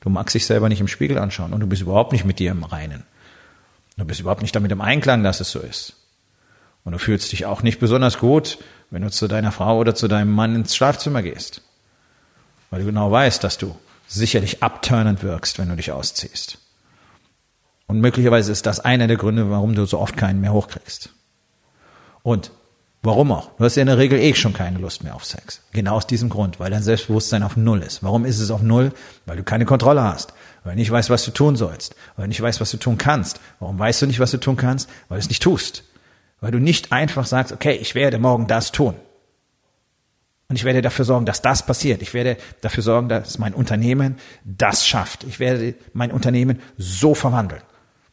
Du 0.00 0.08
magst 0.08 0.34
dich 0.34 0.46
selber 0.46 0.68
nicht 0.68 0.80
im 0.80 0.88
Spiegel 0.88 1.18
anschauen 1.18 1.52
und 1.52 1.60
du 1.60 1.66
bist 1.66 1.82
überhaupt 1.82 2.12
nicht 2.12 2.24
mit 2.24 2.38
dir 2.38 2.52
im 2.52 2.64
Reinen. 2.64 3.02
Du 3.98 4.04
bist 4.04 4.20
überhaupt 4.20 4.42
nicht 4.42 4.54
damit 4.54 4.70
im 4.72 4.80
Einklang, 4.80 5.22
dass 5.22 5.40
es 5.40 5.50
so 5.50 5.58
ist. 5.60 5.96
Und 6.84 6.92
du 6.92 6.98
fühlst 6.98 7.32
dich 7.32 7.44
auch 7.44 7.62
nicht 7.62 7.80
besonders 7.80 8.18
gut, 8.18 8.58
wenn 8.90 9.02
du 9.02 9.10
zu 9.10 9.26
deiner 9.26 9.50
Frau 9.50 9.78
oder 9.78 9.94
zu 9.94 10.06
deinem 10.06 10.30
Mann 10.30 10.54
ins 10.54 10.76
Schlafzimmer 10.76 11.22
gehst. 11.22 11.62
Weil 12.70 12.80
du 12.80 12.86
genau 12.86 13.10
weißt, 13.10 13.42
dass 13.42 13.58
du 13.58 13.76
sicherlich 14.06 14.62
abturnend 14.62 15.22
wirkst, 15.24 15.58
wenn 15.58 15.68
du 15.68 15.76
dich 15.76 15.90
ausziehst. 15.90 16.58
Und 17.88 18.00
möglicherweise 18.00 18.52
ist 18.52 18.66
das 18.66 18.80
einer 18.80 19.08
der 19.08 19.16
Gründe, 19.16 19.50
warum 19.50 19.74
du 19.74 19.86
so 19.86 19.98
oft 19.98 20.16
keinen 20.16 20.40
mehr 20.40 20.52
hochkriegst. 20.52 21.10
Und 22.26 22.50
Warum 23.02 23.30
auch? 23.30 23.50
Du 23.56 23.62
hast 23.62 23.76
ja 23.76 23.82
in 23.82 23.86
der 23.86 23.98
Regel 23.98 24.18
eh 24.18 24.34
schon 24.34 24.52
keine 24.52 24.80
Lust 24.80 25.04
mehr 25.04 25.14
auf 25.14 25.24
Sex. 25.24 25.60
Genau 25.72 25.94
aus 25.94 26.08
diesem 26.08 26.28
Grund, 26.28 26.58
weil 26.58 26.72
dein 26.72 26.82
Selbstbewusstsein 26.82 27.44
auf 27.44 27.56
Null 27.56 27.82
ist. 27.82 28.02
Warum 28.02 28.24
ist 28.24 28.40
es 28.40 28.50
auf 28.50 28.62
Null? 28.62 28.90
Weil 29.26 29.36
du 29.36 29.44
keine 29.44 29.64
Kontrolle 29.64 30.02
hast. 30.02 30.34
Weil 30.64 30.72
du 30.72 30.80
nicht 30.80 30.90
weißt, 30.90 31.08
was 31.08 31.24
du 31.24 31.30
tun 31.30 31.54
sollst. 31.54 31.94
Weil 32.16 32.24
du 32.24 32.30
nicht 32.30 32.40
weißt, 32.40 32.60
was 32.60 32.72
du 32.72 32.78
tun 32.78 32.98
kannst. 32.98 33.38
Warum 33.60 33.78
weißt 33.78 34.02
du 34.02 34.06
nicht, 34.06 34.18
was 34.18 34.32
du 34.32 34.38
tun 34.38 34.56
kannst? 34.56 34.88
Weil 35.08 35.18
du 35.18 35.20
es 35.20 35.28
nicht 35.28 35.40
tust. 35.40 35.84
Weil 36.40 36.50
du 36.50 36.58
nicht 36.58 36.90
einfach 36.90 37.26
sagst, 37.26 37.52
okay, 37.52 37.74
ich 37.80 37.94
werde 37.94 38.18
morgen 38.18 38.48
das 38.48 38.72
tun. 38.72 38.96
Und 40.48 40.56
ich 40.56 40.64
werde 40.64 40.82
dafür 40.82 41.04
sorgen, 41.04 41.26
dass 41.26 41.42
das 41.42 41.64
passiert. 41.64 42.02
Ich 42.02 42.12
werde 42.12 42.36
dafür 42.60 42.82
sorgen, 42.82 43.08
dass 43.08 43.38
mein 43.38 43.54
Unternehmen 43.54 44.16
das 44.44 44.84
schafft. 44.84 45.22
Ich 45.22 45.38
werde 45.38 45.76
mein 45.92 46.10
Unternehmen 46.10 46.60
so 46.76 47.14
verwandeln. 47.14 47.62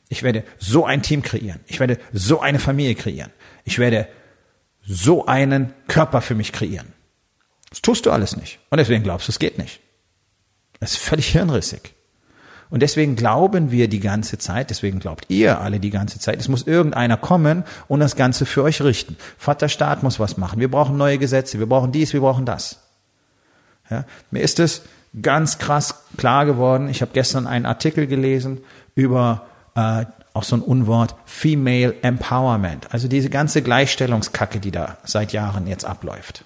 Ich 0.10 0.24
werde 0.24 0.44
so 0.60 0.86
ein 0.86 1.02
Team 1.02 1.22
kreieren. 1.22 1.60
Ich 1.68 1.80
werde 1.80 1.98
so 2.12 2.40
eine 2.40 2.60
Familie 2.60 2.96
kreieren. 2.96 3.32
Ich 3.64 3.80
werde 3.80 4.08
so 4.86 5.26
einen 5.26 5.74
Körper 5.88 6.22
für 6.22 6.36
mich 6.36 6.52
kreieren. 6.52 6.94
Das 7.70 7.82
tust 7.82 8.06
du 8.06 8.12
alles 8.12 8.38
nicht. 8.38 8.60
Und 8.70 8.78
deswegen 8.78 9.04
glaubst 9.04 9.28
du, 9.28 9.32
es 9.32 9.40
geht 9.40 9.58
nicht. 9.58 9.80
Das 10.80 10.92
ist 10.92 11.00
völlig 11.00 11.28
hirnrissig. 11.30 11.94
Und 12.70 12.82
deswegen 12.82 13.16
glauben 13.16 13.72
wir 13.72 13.88
die 13.88 14.00
ganze 14.00 14.40
Zeit, 14.40 14.72
deswegen 14.72 15.00
glaubt 15.00 15.26
ihr 15.30 15.62
alle 15.62 15.80
die 15.80 15.92
ganze 15.92 16.20
Zeit, 16.20 16.40
es 16.40 16.48
muss 16.48 16.64
irgendeiner 16.64 17.18
kommen 17.18 17.66
und 17.88 18.00
das 18.00 18.16
Ganze 18.16 18.48
für 18.48 18.64
euch 18.64 18.82
richten. 18.82 19.16
Vater 19.38 19.70
Staat 19.70 20.02
muss 20.02 20.20
was 20.20 20.38
machen. 20.38 20.60
Wir 20.60 20.72
brauchen 20.72 20.98
neue 20.98 21.20
Gesetze. 21.20 21.60
Wir 21.60 21.68
brauchen 21.68 21.92
dies, 21.92 22.14
wir 22.14 22.22
brauchen 22.22 22.46
das. 22.46 22.80
Ja, 23.92 24.06
mir 24.32 24.42
ist 24.42 24.60
es 24.60 24.82
ganz 25.22 25.60
krass 25.60 26.04
klar 26.18 26.46
geworden. 26.46 26.90
Ich 26.90 27.02
habe 27.02 27.12
gestern 27.14 27.46
einen 27.46 27.68
Artikel 27.68 28.08
gelesen 28.08 28.62
über 28.96 29.46
äh, 29.76 30.06
auch 30.34 30.44
so 30.44 30.56
ein 30.56 30.62
Unwort, 30.62 31.16
Female 31.26 31.96
Empowerment. 32.02 32.94
Also 32.94 33.08
diese 33.08 33.30
ganze 33.30 33.62
Gleichstellungskacke, 33.62 34.60
die 34.60 34.72
da 34.72 34.98
seit 35.04 35.32
Jahren 35.32 35.68
jetzt 35.68 35.86
abläuft. 35.86 36.44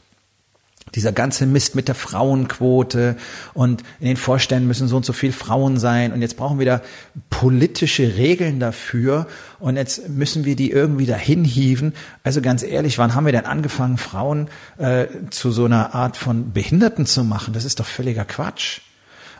Dieser 0.95 1.11
ganze 1.11 1.45
Mist 1.45 1.75
mit 1.75 1.89
der 1.89 1.95
Frauenquote 1.95 3.17
und 3.53 3.83
in 3.99 4.07
den 4.07 4.17
Vorständen 4.17 4.67
müssen 4.67 4.87
so 4.87 4.95
und 4.95 5.05
so 5.05 5.11
viel 5.11 5.33
Frauen 5.33 5.77
sein 5.77 6.13
und 6.13 6.21
jetzt 6.21 6.37
brauchen 6.37 6.59
wir 6.59 6.65
da 6.65 6.81
politische 7.29 8.15
Regeln 8.15 8.61
dafür 8.61 9.27
und 9.59 9.75
jetzt 9.75 10.07
müssen 10.07 10.45
wir 10.45 10.55
die 10.55 10.71
irgendwie 10.71 11.05
dahin 11.05 11.43
hieven. 11.43 11.93
Also 12.23 12.41
ganz 12.41 12.63
ehrlich, 12.63 12.97
wann 12.97 13.15
haben 13.15 13.25
wir 13.25 13.33
denn 13.33 13.45
angefangen, 13.45 13.97
Frauen 13.97 14.47
äh, 14.77 15.07
zu 15.29 15.51
so 15.51 15.65
einer 15.65 15.93
Art 15.93 16.15
von 16.15 16.53
Behinderten 16.53 17.05
zu 17.05 17.25
machen? 17.25 17.53
Das 17.53 17.65
ist 17.65 17.81
doch 17.81 17.85
völliger 17.85 18.23
Quatsch. 18.23 18.79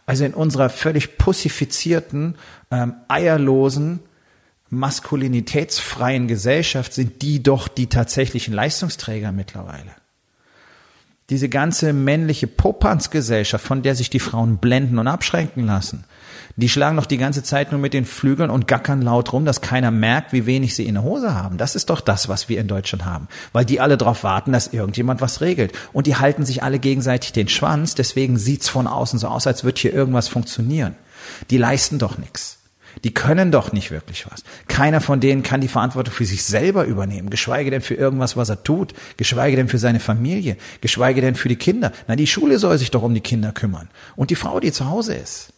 Also 0.08 0.24
in 0.24 0.34
unserer 0.34 0.70
völlig 0.70 1.18
pussifizierten, 1.18 2.36
ähm, 2.72 2.96
eierlosen, 3.10 4.00
maskulinitätsfreien 4.70 6.28
Gesellschaft 6.28 6.94
sind 6.94 7.22
die 7.22 7.44
doch 7.44 7.68
die 7.68 7.88
tatsächlichen 7.88 8.54
Leistungsträger 8.54 9.32
mittlerweile. 9.32 9.92
Diese 11.30 11.50
ganze 11.50 11.92
männliche 11.92 12.48
Popanzgesellschaft, 12.48 13.66
von 13.66 13.82
der 13.82 13.96
sich 13.96 14.10
die 14.10 14.20
Frauen 14.20 14.60
blenden 14.60 14.98
und 14.98 15.08
abschränken 15.08 15.66
lassen, 15.66 16.06
die 16.56 16.70
schlagen 16.70 16.96
doch 16.96 17.06
die 17.06 17.18
ganze 17.18 17.44
Zeit 17.44 17.72
nur 17.72 17.82
mit 17.82 17.94
den 17.94 18.06
Flügeln 18.06 18.50
und 18.50 18.66
gackern 18.66 19.02
laut 19.02 19.34
rum, 19.34 19.44
dass 19.44 19.62
keiner 19.62 19.92
merkt, 19.92 20.34
wie 20.34 20.46
wenig 20.46 20.74
sie 20.74 20.86
in 20.86 20.96
der 20.96 21.04
Hose 21.04 21.36
haben. 21.36 21.58
Das 21.58 21.76
ist 21.76 21.90
doch 21.90 22.02
das, 22.02 22.30
was 22.30 22.50
wir 22.50 22.60
in 22.60 22.68
Deutschland 22.68 23.06
haben. 23.06 23.28
Weil 23.52 23.66
die 23.66 23.80
alle 23.80 23.98
darauf 23.98 24.24
warten, 24.24 24.54
dass 24.54 24.74
irgendjemand 24.74 25.22
was 25.22 25.42
regelt. 25.42 25.74
Und 25.94 26.08
die 26.08 26.16
halten 26.16 26.46
sich 26.46 26.64
alle 26.64 26.80
gegenseitig 26.80 27.34
den 27.34 27.48
Schwanz, 27.48 27.94
deswegen 27.94 28.38
sieht's 28.38 28.70
von 28.70 28.88
außen 28.88 29.20
so 29.20 29.28
aus, 29.28 29.46
als 29.46 29.64
würde 29.64 29.80
hier 29.80 29.94
irgendwas 29.94 30.30
funktionieren. 30.30 30.96
Die 31.52 31.58
leisten 31.58 32.00
doch 32.00 32.18
nichts. 32.18 32.57
Die 33.04 33.14
können 33.14 33.52
doch 33.52 33.72
nicht 33.72 33.92
wirklich 33.92 34.26
was. 34.30 34.44
Keiner 34.68 35.02
von 35.02 35.20
denen 35.20 35.44
kann 35.44 35.62
die 35.62 35.68
Verantwortung 35.68 36.14
für 36.14 36.26
sich 36.26 36.44
selber 36.44 36.86
übernehmen, 36.86 37.30
geschweige 37.30 37.72
denn 37.72 37.82
für 37.82 37.96
irgendwas, 37.96 38.38
was 38.38 38.50
er 38.50 38.64
tut, 38.64 38.94
geschweige 39.18 39.56
denn 39.56 39.68
für 39.68 39.78
seine 39.78 40.00
Familie, 40.00 40.58
geschweige 40.82 41.22
denn 41.22 41.36
für 41.36 41.50
die 41.50 41.56
Kinder. 41.56 41.92
Na, 42.08 42.16
die 42.16 42.28
Schule 42.28 42.60
soll 42.60 42.78
sich 42.78 42.92
doch 42.92 43.04
um 43.04 43.14
die 43.14 43.22
Kinder 43.22 43.52
kümmern. 43.52 43.90
Und 44.16 44.30
die 44.30 44.36
Frau, 44.36 44.60
die 44.60 44.72
zu 44.72 44.90
Hause 44.90 45.16
ist. 45.16 45.54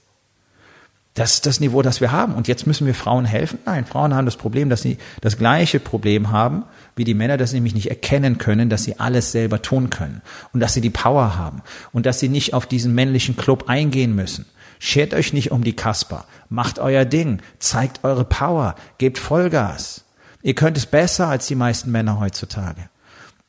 Das 1.16 1.34
ist 1.34 1.46
das 1.46 1.60
Niveau, 1.60 1.82
das 1.82 2.02
wir 2.02 2.12
haben. 2.12 2.34
Und 2.34 2.48
jetzt 2.48 2.68
müssen 2.68 2.88
wir 2.88 2.94
Frauen 2.94 3.26
helfen? 3.26 3.60
Nein, 3.66 3.86
Frauen 3.86 4.14
haben 4.14 4.26
das 4.26 4.38
Problem, 4.38 4.70
dass 4.70 4.82
sie 4.82 4.98
das 5.22 5.38
gleiche 5.38 5.80
Problem 5.80 6.32
haben 6.32 6.64
wie 6.96 7.04
die 7.04 7.14
Männer, 7.14 7.38
dass 7.38 7.50
sie 7.50 7.58
nämlich 7.58 7.74
nicht 7.74 7.90
erkennen 7.90 8.38
können, 8.38 8.70
dass 8.70 8.84
sie 8.84 9.00
alles 9.00 9.32
selber 9.32 9.62
tun 9.62 9.90
können 9.90 10.22
und 10.54 10.60
dass 10.60 10.74
sie 10.74 10.82
die 10.82 10.90
Power 10.90 11.36
haben 11.36 11.62
und 11.92 12.06
dass 12.06 12.20
sie 12.20 12.30
nicht 12.30 12.54
auf 12.54 12.68
diesen 12.68 12.94
männlichen 12.94 13.36
Club 13.36 13.66
eingehen 13.68 14.16
müssen. 14.16 14.46
Schert 14.80 15.14
euch 15.14 15.34
nicht 15.34 15.52
um 15.52 15.64
die 15.64 15.76
Kasper. 15.76 16.26
Macht 16.50 16.80
euer 16.80 17.06
Ding. 17.06 17.42
Zeigt 17.60 18.04
eure 18.04 18.24
Power. 18.24 18.76
Gebt 18.98 19.18
Vollgas. 19.18 20.06
Ihr 20.42 20.56
könnt 20.56 20.78
es 20.78 20.86
besser 20.86 21.28
als 21.28 21.48
die 21.48 21.56
meisten 21.56 21.92
Männer 21.92 22.20
heutzutage. 22.20 22.90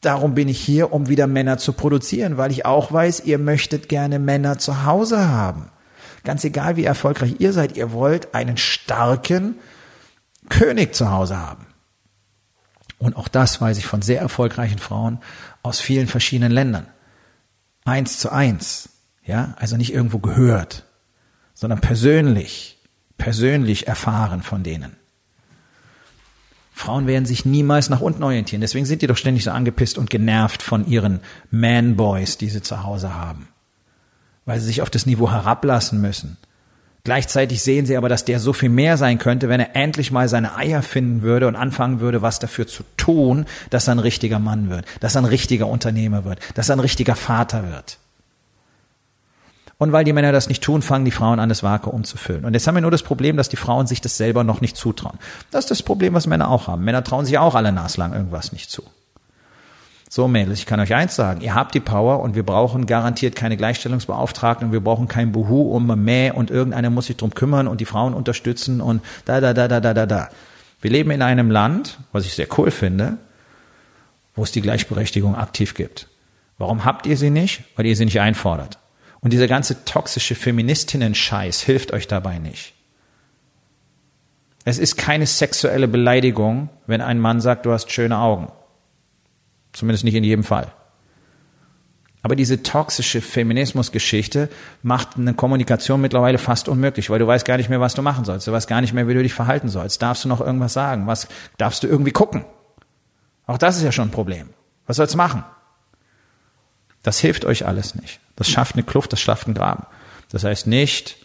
Darum 0.01 0.35
bin 0.35 0.49
ich 0.49 0.61
hier, 0.61 0.93
um 0.93 1.09
wieder 1.09 1.27
Männer 1.27 1.59
zu 1.59 1.73
produzieren, 1.73 2.37
weil 2.37 2.51
ich 2.51 2.67
auch 2.67 2.91
weiß, 2.91 3.21
ihr 3.21 3.39
möchtet 3.39 3.89
gerne 3.89 4.19
Männer 4.19 4.59
zu 4.59 4.85
Hause 4.85 5.29
haben. 5.29 5.71
Ganz 6.25 6.43
egal, 6.45 6.77
wie 6.77 6.85
erfolgreich 6.85 7.37
ihr 7.39 7.53
seid, 7.53 7.77
ihr 7.77 7.93
wollt 7.93 8.35
einen 8.35 8.57
starken 8.57 9.57
König 10.49 10.95
zu 10.95 11.11
Hause 11.11 11.39
haben. 11.39 11.67
Und 12.99 13.17
auch 13.17 13.29
das 13.29 13.61
weiß 13.61 13.79
ich 13.79 13.87
von 13.87 14.03
sehr 14.03 14.21
erfolgreichen 14.21 14.79
Frauen 14.79 15.21
aus 15.63 15.81
vielen 15.81 16.07
verschiedenen 16.07 16.53
Ländern. 16.53 16.87
Eins 17.85 18.19
zu 18.19 18.31
eins. 18.31 18.91
Ja, 19.25 19.55
also 19.59 19.77
nicht 19.77 19.93
irgendwo 19.93 20.19
gehört, 20.19 20.85
sondern 21.61 21.83
persönlich, 21.83 22.79
persönlich 23.19 23.87
erfahren 23.87 24.41
von 24.41 24.63
denen. 24.63 24.97
Frauen 26.73 27.07
werden 27.07 27.27
sich 27.27 27.45
niemals 27.45 27.91
nach 27.91 28.01
unten 28.01 28.23
orientieren. 28.23 28.63
Deswegen 28.63 28.87
sind 28.87 29.03
die 29.03 29.07
doch 29.07 29.19
ständig 29.19 29.45
so 29.45 29.51
angepisst 29.51 29.99
und 29.99 30.09
genervt 30.09 30.63
von 30.63 30.87
ihren 30.87 31.21
Man-Boys, 31.51 32.39
die 32.39 32.49
sie 32.49 32.63
zu 32.63 32.83
Hause 32.83 33.15
haben. 33.15 33.49
Weil 34.47 34.59
sie 34.59 34.65
sich 34.65 34.81
auf 34.81 34.89
das 34.89 35.05
Niveau 35.05 35.31
herablassen 35.31 36.01
müssen. 36.01 36.39
Gleichzeitig 37.05 37.61
sehen 37.61 37.85
sie 37.85 37.99
aber, 37.99 38.09
dass 38.09 38.25
der 38.25 38.41
so 38.41 38.55
viel 38.55 38.71
mehr 38.71 38.97
sein 38.97 39.19
könnte, 39.19 39.51
wenn 39.51 39.61
er 39.61 39.77
endlich 39.77 40.11
mal 40.11 40.31
seine 40.31 40.57
Eier 40.57 40.81
finden 40.81 41.21
würde 41.21 41.47
und 41.47 41.57
anfangen 41.57 42.01
würde, 42.01 42.23
was 42.23 42.39
dafür 42.39 42.67
zu 42.67 42.85
tun, 42.97 43.45
dass 43.69 43.87
er 43.87 43.97
ein 43.97 43.99
richtiger 43.99 44.39
Mann 44.39 44.71
wird, 44.71 44.87
dass 45.01 45.15
er 45.15 45.23
ein 45.23 45.27
richtiger 45.27 45.67
Unternehmer 45.67 46.25
wird, 46.25 46.41
dass 46.55 46.71
er 46.71 46.77
ein 46.77 46.81
richtiger 46.81 47.17
Vater 47.17 47.71
wird. 47.71 47.99
Und 49.81 49.93
weil 49.93 50.05
die 50.05 50.13
Männer 50.13 50.31
das 50.31 50.51
nicht 50.51 50.63
tun, 50.63 50.83
fangen 50.83 51.07
die 51.07 51.11
Frauen 51.11 51.41
an, 51.41 51.49
das 51.49 51.63
Vakuum 51.63 52.05
zu 52.05 52.19
füllen. 52.19 52.45
Und 52.45 52.53
jetzt 52.53 52.67
haben 52.67 52.75
wir 52.75 52.83
nur 52.83 52.91
das 52.91 53.03
Problem, 53.03 53.39
dass 53.39 53.49
die 53.49 53.57
Frauen 53.57 53.87
sich 53.87 54.03
das 54.03 54.19
selber 54.19 54.45
noch 54.45 54.61
nicht 54.61 54.77
zutrauen. 54.77 55.19
Das 55.51 55.65
ist 55.65 55.71
das 55.71 55.83
Problem, 55.83 56.13
was 56.13 56.27
Männer 56.27 56.51
auch 56.51 56.67
haben. 56.67 56.85
Männer 56.85 57.03
trauen 57.03 57.25
sich 57.25 57.39
auch 57.39 57.55
alle 57.55 57.73
naslang 57.73 58.13
irgendwas 58.13 58.53
nicht 58.53 58.71
zu. 58.71 58.83
So, 60.11 60.29
Mädels, 60.29 60.59
ich 60.59 60.67
kann 60.67 60.81
euch 60.81 60.93
eins 60.93 61.17
sagen. 61.17 61.41
Ihr 61.41 61.55
habt 61.55 61.75
die 61.75 61.81
Power 61.81 62.21
und 62.21 62.35
wir 62.35 62.43
brauchen 62.43 62.85
garantiert 62.85 63.37
keine 63.37 63.57
Gleichstellungsbeauftragten 63.57 64.67
und 64.67 64.73
wir 64.75 64.85
brauchen 64.85 65.09
kein 65.09 65.33
Buhu 65.33 65.75
um 65.75 65.87
Mäh 66.05 66.31
und 66.31 66.51
irgendeiner 66.51 66.91
muss 66.91 67.07
sich 67.07 67.17
drum 67.17 67.35
kümmern 67.35 67.67
und 67.67 67.81
die 67.81 67.87
Frauen 67.87 68.13
unterstützen 68.13 68.83
und 68.83 69.01
da, 69.25 69.41
da, 69.41 69.55
da, 69.55 69.67
da, 69.67 69.81
da, 69.81 69.95
da, 69.95 70.05
da. 70.05 70.29
Wir 70.83 70.91
leben 70.91 71.11
in 71.11 71.23
einem 71.23 71.51
Land, 71.51 72.01
was 72.13 72.27
ich 72.27 72.35
sehr 72.35 72.49
cool 72.59 72.71
finde, 72.71 73.17
wo 74.35 74.43
es 74.43 74.53
die 74.53 74.61
Gleichberechtigung 74.61 75.37
aktiv 75.37 75.73
gibt. 75.73 76.07
Warum 76.59 76.85
habt 76.85 77.07
ihr 77.07 77.17
sie 77.17 77.31
nicht? 77.31 77.65
Weil 77.77 77.87
ihr 77.87 77.97
sie 77.97 78.05
nicht 78.05 78.21
einfordert. 78.21 78.77
Und 79.21 79.33
dieser 79.33 79.49
ganze 79.49 79.85
toxische 79.85 80.35
Feministinnen-Scheiß 80.35 81.61
hilft 81.63 81.93
euch 81.93 82.07
dabei 82.07 82.39
nicht. 82.39 82.75
Es 84.65 84.79
ist 84.79 84.97
keine 84.97 85.27
sexuelle 85.27 85.89
Beleidigung, 85.89 86.69
wenn 86.87 87.01
ein 87.01 87.19
Mann 87.19 87.41
sagt, 87.41 87.67
du 87.67 87.73
hast 87.73 87.91
schöne 87.91 88.19
Augen. 88.19 88.51
Zumindest 89.73 90.05
nicht 90.05 90.15
in 90.15 90.25
jedem 90.25 90.45
Fall. 90.45 90.73
Aber 92.23 92.37
diese 92.37 92.63
toxische 92.63 93.23
Feminismus-Geschichte 93.23 94.51
macht 94.83 95.17
eine 95.17 95.33
Kommunikation 95.33 96.03
mittlerweile 96.03 96.37
fast 96.37 96.69
unmöglich, 96.69 97.09
weil 97.09 97.19
du 97.19 97.27
weißt 97.27 97.47
gar 97.47 97.57
nicht 97.57 97.71
mehr, 97.71 97.81
was 97.81 97.95
du 97.95 98.03
machen 98.03 98.27
sollst. 98.27 98.47
Du 98.47 98.53
weißt 98.53 98.69
gar 98.69 98.83
nicht 98.83 98.93
mehr, 98.93 99.09
wie 99.09 99.15
du 99.15 99.23
dich 99.23 99.33
verhalten 99.33 99.69
sollst. 99.69 100.03
Darfst 100.03 100.25
du 100.25 100.29
noch 100.29 100.41
irgendwas 100.41 100.75
sagen? 100.75 101.07
Was 101.07 101.29
darfst 101.57 101.83
du 101.83 101.87
irgendwie 101.87 102.11
gucken? 102.11 102.45
Auch 103.47 103.57
das 103.57 103.79
ist 103.79 103.85
ja 103.85 103.93
schon 103.93 104.09
ein 104.09 104.13
Problem. 104.13 104.51
Was 104.87 104.97
sollst 104.97 105.15
du 105.15 105.19
machen? 105.19 105.45
Das 107.03 107.19
hilft 107.19 107.45
euch 107.45 107.67
alles 107.67 107.95
nicht. 107.95 108.21
Das 108.37 108.49
schafft 108.49 108.75
eine 108.75 108.83
Kluft, 108.83 109.13
das 109.13 109.21
schafft 109.21 109.47
einen 109.47 109.55
Graben. 109.55 109.87
Das 110.31 110.45
heißt 110.45 110.67
nicht, 110.67 111.17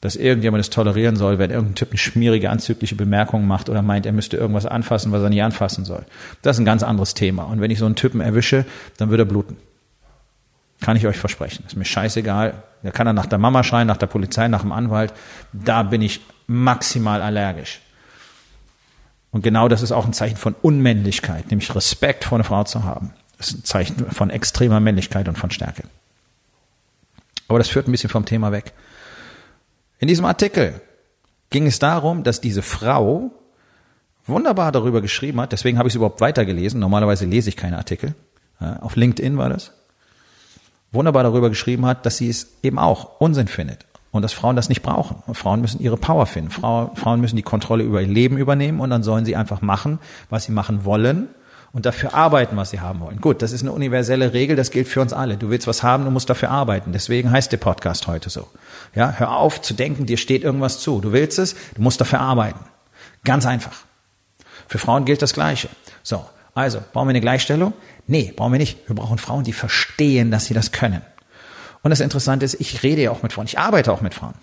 dass 0.00 0.16
irgendjemand 0.16 0.60
es 0.60 0.70
tolerieren 0.70 1.16
soll, 1.16 1.38
wenn 1.38 1.50
irgendein 1.50 1.74
Typ 1.74 1.90
eine 1.90 1.98
schmierige, 1.98 2.50
anzügliche 2.50 2.94
Bemerkung 2.94 3.46
macht 3.46 3.68
oder 3.68 3.82
meint, 3.82 4.06
er 4.06 4.12
müsste 4.12 4.36
irgendwas 4.36 4.66
anfassen, 4.66 5.12
was 5.12 5.22
er 5.22 5.30
nicht 5.30 5.42
anfassen 5.42 5.84
soll. 5.84 6.04
Das 6.42 6.56
ist 6.56 6.60
ein 6.60 6.66
ganz 6.66 6.82
anderes 6.82 7.14
Thema. 7.14 7.44
Und 7.44 7.60
wenn 7.60 7.70
ich 7.70 7.78
so 7.78 7.86
einen 7.86 7.96
Typen 7.96 8.20
erwische, 8.20 8.66
dann 8.98 9.10
wird 9.10 9.20
er 9.20 9.24
bluten. 9.24 9.56
Kann 10.80 10.96
ich 10.96 11.06
euch 11.06 11.16
versprechen. 11.16 11.64
Ist 11.66 11.76
mir 11.76 11.86
scheißegal. 11.86 12.62
Da 12.82 12.90
kann 12.90 13.06
er 13.06 13.14
nach 13.14 13.26
der 13.26 13.38
Mama 13.38 13.62
schreien, 13.64 13.88
nach 13.88 13.96
der 13.96 14.06
Polizei, 14.06 14.48
nach 14.48 14.60
dem 14.60 14.72
Anwalt. 14.72 15.14
Da 15.52 15.82
bin 15.82 16.02
ich 16.02 16.20
maximal 16.46 17.22
allergisch. 17.22 17.80
Und 19.30 19.42
genau 19.42 19.68
das 19.68 19.82
ist 19.82 19.92
auch 19.92 20.06
ein 20.06 20.12
Zeichen 20.12 20.36
von 20.36 20.54
Unmännlichkeit, 20.62 21.50
nämlich 21.50 21.74
Respekt 21.74 22.24
vor 22.24 22.36
einer 22.36 22.44
Frau 22.44 22.64
zu 22.64 22.84
haben. 22.84 23.12
Das 23.38 23.48
ist 23.48 23.58
ein 23.58 23.64
Zeichen 23.64 24.10
von 24.10 24.30
extremer 24.30 24.80
Männlichkeit 24.80 25.28
und 25.28 25.36
von 25.36 25.50
Stärke. 25.50 25.84
Aber 27.48 27.58
das 27.58 27.68
führt 27.68 27.86
ein 27.86 27.92
bisschen 27.92 28.10
vom 28.10 28.24
Thema 28.24 28.50
weg. 28.52 28.72
In 29.98 30.08
diesem 30.08 30.24
Artikel 30.24 30.80
ging 31.50 31.66
es 31.66 31.78
darum, 31.78 32.24
dass 32.24 32.40
diese 32.40 32.62
Frau 32.62 33.30
wunderbar 34.26 34.72
darüber 34.72 35.00
geschrieben 35.00 35.40
hat, 35.40 35.52
deswegen 35.52 35.78
habe 35.78 35.88
ich 35.88 35.92
es 35.92 35.96
überhaupt 35.96 36.20
weitergelesen. 36.20 36.80
Normalerweise 36.80 37.26
lese 37.26 37.48
ich 37.48 37.56
keine 37.56 37.76
Artikel. 37.76 38.14
Auf 38.58 38.96
LinkedIn 38.96 39.38
war 39.38 39.48
das. 39.48 39.72
Wunderbar 40.92 41.22
darüber 41.22 41.50
geschrieben 41.50 41.86
hat, 41.86 42.06
dass 42.06 42.16
sie 42.16 42.28
es 42.28 42.56
eben 42.62 42.78
auch 42.78 43.20
Unsinn 43.20 43.48
findet 43.48 43.86
und 44.10 44.22
dass 44.22 44.32
Frauen 44.32 44.56
das 44.56 44.68
nicht 44.68 44.82
brauchen. 44.82 45.22
Und 45.26 45.36
Frauen 45.36 45.60
müssen 45.60 45.80
ihre 45.80 45.96
Power 45.96 46.26
finden. 46.26 46.50
Frauen 46.50 47.20
müssen 47.20 47.36
die 47.36 47.42
Kontrolle 47.42 47.84
über 47.84 48.00
ihr 48.00 48.08
Leben 48.08 48.38
übernehmen 48.38 48.80
und 48.80 48.90
dann 48.90 49.02
sollen 49.02 49.24
sie 49.24 49.36
einfach 49.36 49.60
machen, 49.60 49.98
was 50.30 50.44
sie 50.44 50.52
machen 50.52 50.84
wollen 50.84 51.28
und 51.76 51.84
dafür 51.84 52.14
arbeiten, 52.14 52.56
was 52.56 52.70
sie 52.70 52.80
haben 52.80 53.00
wollen. 53.00 53.20
Gut, 53.20 53.42
das 53.42 53.52
ist 53.52 53.60
eine 53.60 53.70
universelle 53.70 54.32
Regel, 54.32 54.56
das 54.56 54.70
gilt 54.70 54.88
für 54.88 55.02
uns 55.02 55.12
alle. 55.12 55.36
Du 55.36 55.50
willst 55.50 55.66
was 55.66 55.82
haben, 55.82 56.06
du 56.06 56.10
musst 56.10 56.30
dafür 56.30 56.50
arbeiten. 56.50 56.92
Deswegen 56.92 57.30
heißt 57.30 57.52
der 57.52 57.58
Podcast 57.58 58.06
heute 58.06 58.30
so. 58.30 58.48
Ja, 58.94 59.12
hör 59.18 59.36
auf 59.36 59.60
zu 59.60 59.74
denken, 59.74 60.06
dir 60.06 60.16
steht 60.16 60.42
irgendwas 60.42 60.80
zu. 60.80 61.02
Du 61.02 61.12
willst 61.12 61.38
es, 61.38 61.54
du 61.74 61.82
musst 61.82 62.00
dafür 62.00 62.20
arbeiten. 62.20 62.60
Ganz 63.24 63.44
einfach. 63.44 63.76
Für 64.68 64.78
Frauen 64.78 65.04
gilt 65.04 65.20
das 65.20 65.34
Gleiche. 65.34 65.68
So, 66.02 66.24
also, 66.54 66.82
brauchen 66.94 67.08
wir 67.08 67.10
eine 67.10 67.20
Gleichstellung? 67.20 67.74
Nee, 68.06 68.32
brauchen 68.34 68.52
wir 68.52 68.58
nicht. 68.58 68.88
Wir 68.88 68.96
brauchen 68.96 69.18
Frauen, 69.18 69.44
die 69.44 69.52
verstehen, 69.52 70.30
dass 70.30 70.46
sie 70.46 70.54
das 70.54 70.72
können. 70.72 71.02
Und 71.82 71.90
das 71.90 72.00
Interessante 72.00 72.46
ist, 72.46 72.58
ich 72.58 72.84
rede 72.84 73.02
ja 73.02 73.10
auch 73.10 73.22
mit 73.22 73.34
Frauen, 73.34 73.44
ich 73.44 73.58
arbeite 73.58 73.92
auch 73.92 74.00
mit 74.00 74.14
Frauen. 74.14 74.34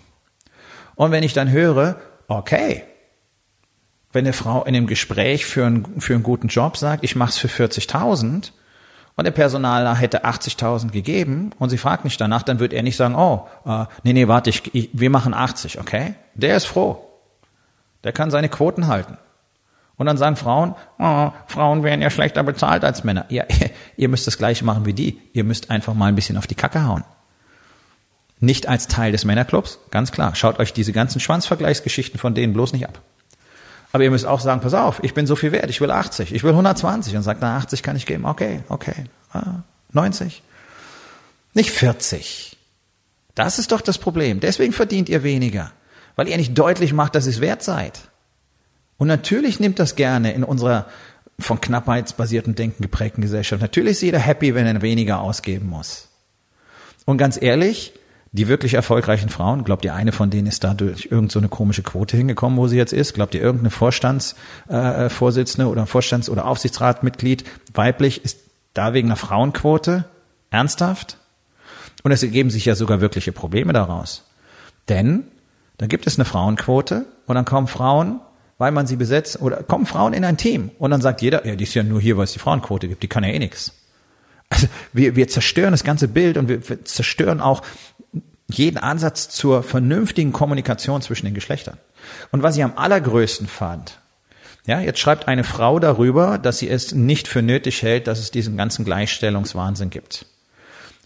Und 0.94 1.10
wenn 1.10 1.24
ich 1.24 1.32
dann 1.32 1.50
höre, 1.50 1.96
okay, 2.28 2.84
wenn 4.14 4.24
eine 4.24 4.32
Frau 4.32 4.62
in 4.64 4.76
einem 4.76 4.86
Gespräch 4.86 5.44
für 5.44 5.66
einen, 5.66 6.00
für 6.00 6.14
einen 6.14 6.22
guten 6.22 6.48
Job 6.48 6.76
sagt, 6.76 7.04
ich 7.04 7.16
mache 7.16 7.30
es 7.30 7.36
für 7.36 7.48
40.000 7.48 8.52
und 9.16 9.24
der 9.24 9.32
Personaler 9.32 9.94
hätte 9.94 10.24
80.000 10.24 10.90
gegeben 10.90 11.50
und 11.58 11.70
sie 11.70 11.78
fragt 11.78 12.04
nicht 12.04 12.20
danach, 12.20 12.42
dann 12.42 12.60
wird 12.60 12.72
er 12.72 12.82
nicht 12.82 12.96
sagen, 12.96 13.16
oh, 13.16 13.46
äh, 13.66 13.86
nee, 14.04 14.12
nee, 14.12 14.28
warte, 14.28 14.50
ich, 14.50 14.74
ich, 14.74 14.90
wir 14.92 15.10
machen 15.10 15.34
80, 15.34 15.80
okay? 15.80 16.14
Der 16.34 16.56
ist 16.56 16.64
froh. 16.64 17.04
Der 18.04 18.12
kann 18.12 18.30
seine 18.30 18.48
Quoten 18.48 18.86
halten. 18.86 19.18
Und 19.96 20.06
dann 20.06 20.16
sagen 20.16 20.36
Frauen, 20.36 20.74
oh, 20.98 21.30
Frauen 21.46 21.82
werden 21.82 22.02
ja 22.02 22.10
schlechter 22.10 22.42
bezahlt 22.42 22.84
als 22.84 23.04
Männer. 23.04 23.26
Ja, 23.28 23.44
ihr 23.96 24.08
müsst 24.08 24.26
das 24.26 24.38
gleiche 24.38 24.64
machen 24.64 24.86
wie 24.86 24.92
die. 24.92 25.20
Ihr 25.32 25.44
müsst 25.44 25.70
einfach 25.70 25.94
mal 25.94 26.06
ein 26.06 26.16
bisschen 26.16 26.36
auf 26.36 26.46
die 26.46 26.56
Kacke 26.56 26.86
hauen. 26.86 27.04
Nicht 28.40 28.68
als 28.68 28.88
Teil 28.88 29.12
des 29.12 29.24
Männerclubs, 29.24 29.78
ganz 29.90 30.12
klar. 30.12 30.34
Schaut 30.34 30.58
euch 30.58 30.72
diese 30.72 30.92
ganzen 30.92 31.20
Schwanzvergleichsgeschichten 31.20 32.18
von 32.18 32.34
denen 32.34 32.52
bloß 32.52 32.72
nicht 32.72 32.86
ab. 32.86 33.00
Aber 33.94 34.02
ihr 34.02 34.10
müsst 34.10 34.26
auch 34.26 34.40
sagen, 34.40 34.60
pass 34.60 34.74
auf, 34.74 35.04
ich 35.04 35.14
bin 35.14 35.24
so 35.24 35.36
viel 35.36 35.52
wert, 35.52 35.70
ich 35.70 35.80
will 35.80 35.92
80, 35.92 36.34
ich 36.34 36.42
will 36.42 36.50
120 36.50 37.14
und 37.14 37.22
sagt, 37.22 37.40
na 37.40 37.56
80 37.58 37.84
kann 37.84 37.94
ich 37.94 38.06
geben. 38.06 38.24
Okay, 38.24 38.58
okay. 38.68 39.04
Ah, 39.32 39.60
90. 39.92 40.42
Nicht 41.52 41.70
40. 41.70 42.56
Das 43.36 43.60
ist 43.60 43.70
doch 43.70 43.80
das 43.80 43.98
Problem. 43.98 44.40
Deswegen 44.40 44.72
verdient 44.72 45.08
ihr 45.08 45.22
weniger, 45.22 45.70
weil 46.16 46.26
ihr 46.26 46.36
nicht 46.36 46.58
deutlich 46.58 46.92
macht, 46.92 47.14
dass 47.14 47.26
ihr 47.26 47.30
es 47.30 47.40
wert 47.40 47.62
seid. 47.62 48.00
Und 48.98 49.06
natürlich 49.06 49.60
nimmt 49.60 49.78
das 49.78 49.94
gerne 49.94 50.32
in 50.32 50.42
unserer 50.42 50.86
von 51.38 51.60
knappheitsbasierten 51.60 52.56
Denken 52.56 52.82
geprägten 52.82 53.22
Gesellschaft. 53.22 53.62
Natürlich 53.62 53.92
ist 53.92 54.02
jeder 54.02 54.18
happy, 54.18 54.56
wenn 54.56 54.66
er 54.66 54.82
weniger 54.82 55.20
ausgeben 55.20 55.68
muss. 55.68 56.08
Und 57.04 57.16
ganz 57.16 57.40
ehrlich, 57.40 57.92
die 58.34 58.48
wirklich 58.48 58.74
erfolgreichen 58.74 59.28
Frauen, 59.28 59.62
glaubt 59.62 59.84
ihr, 59.84 59.94
eine 59.94 60.10
von 60.10 60.28
denen 60.28 60.48
ist 60.48 60.64
da 60.64 60.74
durch 60.74 61.04
irgendeine 61.04 61.46
so 61.46 61.48
komische 61.48 61.84
Quote 61.84 62.16
hingekommen, 62.16 62.58
wo 62.58 62.66
sie 62.66 62.76
jetzt 62.76 62.92
ist? 62.92 63.14
Glaubt 63.14 63.32
ihr, 63.36 63.40
irgendeine 63.40 63.70
Vorstandsvorsitzende 63.70 65.68
äh, 65.68 65.70
oder 65.70 65.86
Vorstands- 65.86 66.28
oder 66.28 66.44
Aufsichtsratmitglied 66.46 67.44
weiblich 67.74 68.24
ist 68.24 68.40
da 68.74 68.92
wegen 68.92 69.06
einer 69.06 69.16
Frauenquote? 69.16 70.06
Ernsthaft? 70.50 71.18
Und 72.02 72.10
es 72.10 72.24
ergeben 72.24 72.50
sich 72.50 72.64
ja 72.64 72.74
sogar 72.74 73.00
wirkliche 73.00 73.30
Probleme 73.30 73.72
daraus. 73.72 74.24
Denn 74.88 75.22
dann 75.78 75.88
gibt 75.88 76.08
es 76.08 76.18
eine 76.18 76.24
Frauenquote 76.24 77.06
und 77.26 77.36
dann 77.36 77.44
kommen 77.44 77.68
Frauen, 77.68 78.18
weil 78.58 78.72
man 78.72 78.88
sie 78.88 78.96
besetzt, 78.96 79.40
oder 79.40 79.62
kommen 79.62 79.86
Frauen 79.86 80.12
in 80.12 80.24
ein 80.24 80.36
Team 80.36 80.72
und 80.80 80.90
dann 80.90 81.02
sagt 81.02 81.22
jeder, 81.22 81.46
ja, 81.46 81.54
die 81.54 81.62
ist 81.62 81.74
ja 81.74 81.84
nur 81.84 82.00
hier, 82.00 82.16
weil 82.16 82.24
es 82.24 82.32
die 82.32 82.40
Frauenquote 82.40 82.88
gibt, 82.88 83.04
die 83.04 83.08
kann 83.08 83.22
ja 83.22 83.30
eh 83.30 83.38
nix. 83.38 83.72
Also 84.48 84.68
wir, 84.92 85.16
wir 85.16 85.28
zerstören 85.28 85.72
das 85.72 85.84
ganze 85.84 86.08
Bild 86.08 86.36
und 86.36 86.48
wir, 86.48 86.68
wir 86.68 86.84
zerstören 86.84 87.40
auch 87.40 87.62
jeden 88.56 88.78
Ansatz 88.78 89.28
zur 89.28 89.62
vernünftigen 89.62 90.32
Kommunikation 90.32 91.02
zwischen 91.02 91.26
den 91.26 91.34
Geschlechtern. 91.34 91.78
Und 92.32 92.42
was 92.42 92.56
ich 92.56 92.64
am 92.64 92.76
allergrößten 92.76 93.46
fand, 93.46 93.98
ja, 94.66 94.80
jetzt 94.80 94.98
schreibt 94.98 95.28
eine 95.28 95.44
Frau 95.44 95.78
darüber, 95.78 96.38
dass 96.38 96.58
sie 96.58 96.70
es 96.70 96.94
nicht 96.94 97.28
für 97.28 97.42
nötig 97.42 97.82
hält, 97.82 98.06
dass 98.06 98.18
es 98.18 98.30
diesen 98.30 98.56
ganzen 98.56 98.84
Gleichstellungswahnsinn 98.84 99.90
gibt. 99.90 100.26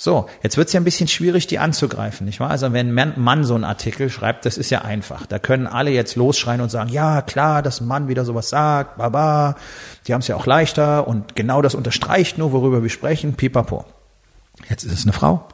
So, 0.01 0.29
jetzt 0.45 0.57
wird 0.57 0.69
es 0.69 0.75
ja 0.75 0.81
ein 0.81 0.85
bisschen 0.85 1.09
schwierig, 1.09 1.49
die 1.49 1.59
anzugreifen, 1.59 2.25
nicht 2.25 2.39
wahr? 2.39 2.51
Also 2.51 2.73
wenn 2.73 2.97
ein 2.97 3.21
Mann 3.21 3.43
so 3.43 3.57
einen 3.57 3.65
Artikel 3.65 4.11
schreibt, 4.11 4.47
das 4.47 4.57
ist 4.57 4.71
ja 4.71 4.83
einfach. 4.83 5.27
Da 5.27 5.41
können 5.41 5.67
alle 5.67 5.91
jetzt 5.91 6.15
losschreien 6.15 6.61
und 6.61 6.71
sagen, 6.71 6.91
ja, 6.91 7.21
klar, 7.21 7.63
dass 7.63 7.81
ein 7.81 7.89
Mann 7.89 8.07
wieder 8.07 8.25
sowas 8.25 8.49
sagt, 8.49 8.99
baba, 8.99 9.57
die 10.07 10.15
haben 10.15 10.21
es 10.21 10.29
ja 10.29 10.37
auch 10.37 10.47
leichter 10.47 11.09
und 11.09 11.35
genau 11.35 11.63
das 11.63 11.75
unterstreicht 11.75 12.39
nur, 12.39 12.53
worüber 12.53 12.85
wir 12.85 12.91
sprechen, 12.91 13.35
pipapo. 13.35 13.85
Jetzt 14.71 14.85
ist 14.85 14.93
es 14.93 15.03
eine 15.03 15.13
Frau. 15.13 15.49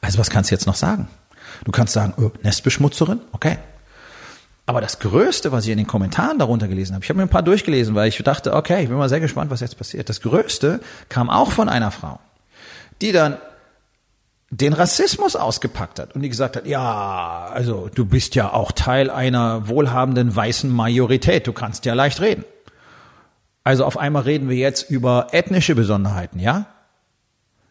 Also 0.00 0.18
was 0.18 0.30
kannst 0.30 0.50
du 0.50 0.56
jetzt 0.56 0.66
noch 0.66 0.74
sagen? 0.74 1.08
Du 1.64 1.72
kannst 1.72 1.92
sagen, 1.92 2.14
oh, 2.18 2.30
Nestbeschmutzerin, 2.42 3.20
okay. 3.32 3.58
Aber 4.66 4.80
das 4.80 4.98
Größte, 4.98 5.52
was 5.52 5.64
ich 5.64 5.70
in 5.70 5.78
den 5.78 5.86
Kommentaren 5.86 6.38
darunter 6.38 6.66
gelesen 6.66 6.94
habe, 6.94 7.04
ich 7.04 7.08
habe 7.08 7.18
mir 7.18 7.22
ein 7.22 7.28
paar 7.28 7.42
durchgelesen, 7.42 7.94
weil 7.94 8.08
ich 8.08 8.18
dachte, 8.18 8.52
okay, 8.52 8.82
ich 8.82 8.88
bin 8.88 8.98
mal 8.98 9.08
sehr 9.08 9.20
gespannt, 9.20 9.50
was 9.50 9.60
jetzt 9.60 9.78
passiert. 9.78 10.08
Das 10.08 10.20
Größte 10.20 10.80
kam 11.08 11.30
auch 11.30 11.52
von 11.52 11.68
einer 11.68 11.92
Frau, 11.92 12.18
die 13.00 13.12
dann 13.12 13.36
den 14.50 14.72
Rassismus 14.72 15.36
ausgepackt 15.36 15.98
hat 15.98 16.14
und 16.14 16.22
die 16.22 16.28
gesagt 16.28 16.56
hat, 16.56 16.66
ja, 16.66 17.48
also 17.52 17.88
du 17.94 18.04
bist 18.06 18.34
ja 18.34 18.52
auch 18.52 18.72
Teil 18.72 19.10
einer 19.10 19.68
wohlhabenden 19.68 20.34
weißen 20.34 20.70
Majorität, 20.70 21.46
du 21.46 21.52
kannst 21.52 21.84
ja 21.84 21.94
leicht 21.94 22.20
reden. 22.20 22.44
Also 23.64 23.84
auf 23.84 23.98
einmal 23.98 24.22
reden 24.22 24.48
wir 24.48 24.56
jetzt 24.56 24.90
über 24.90 25.28
ethnische 25.32 25.74
Besonderheiten, 25.74 26.38
ja? 26.38 26.66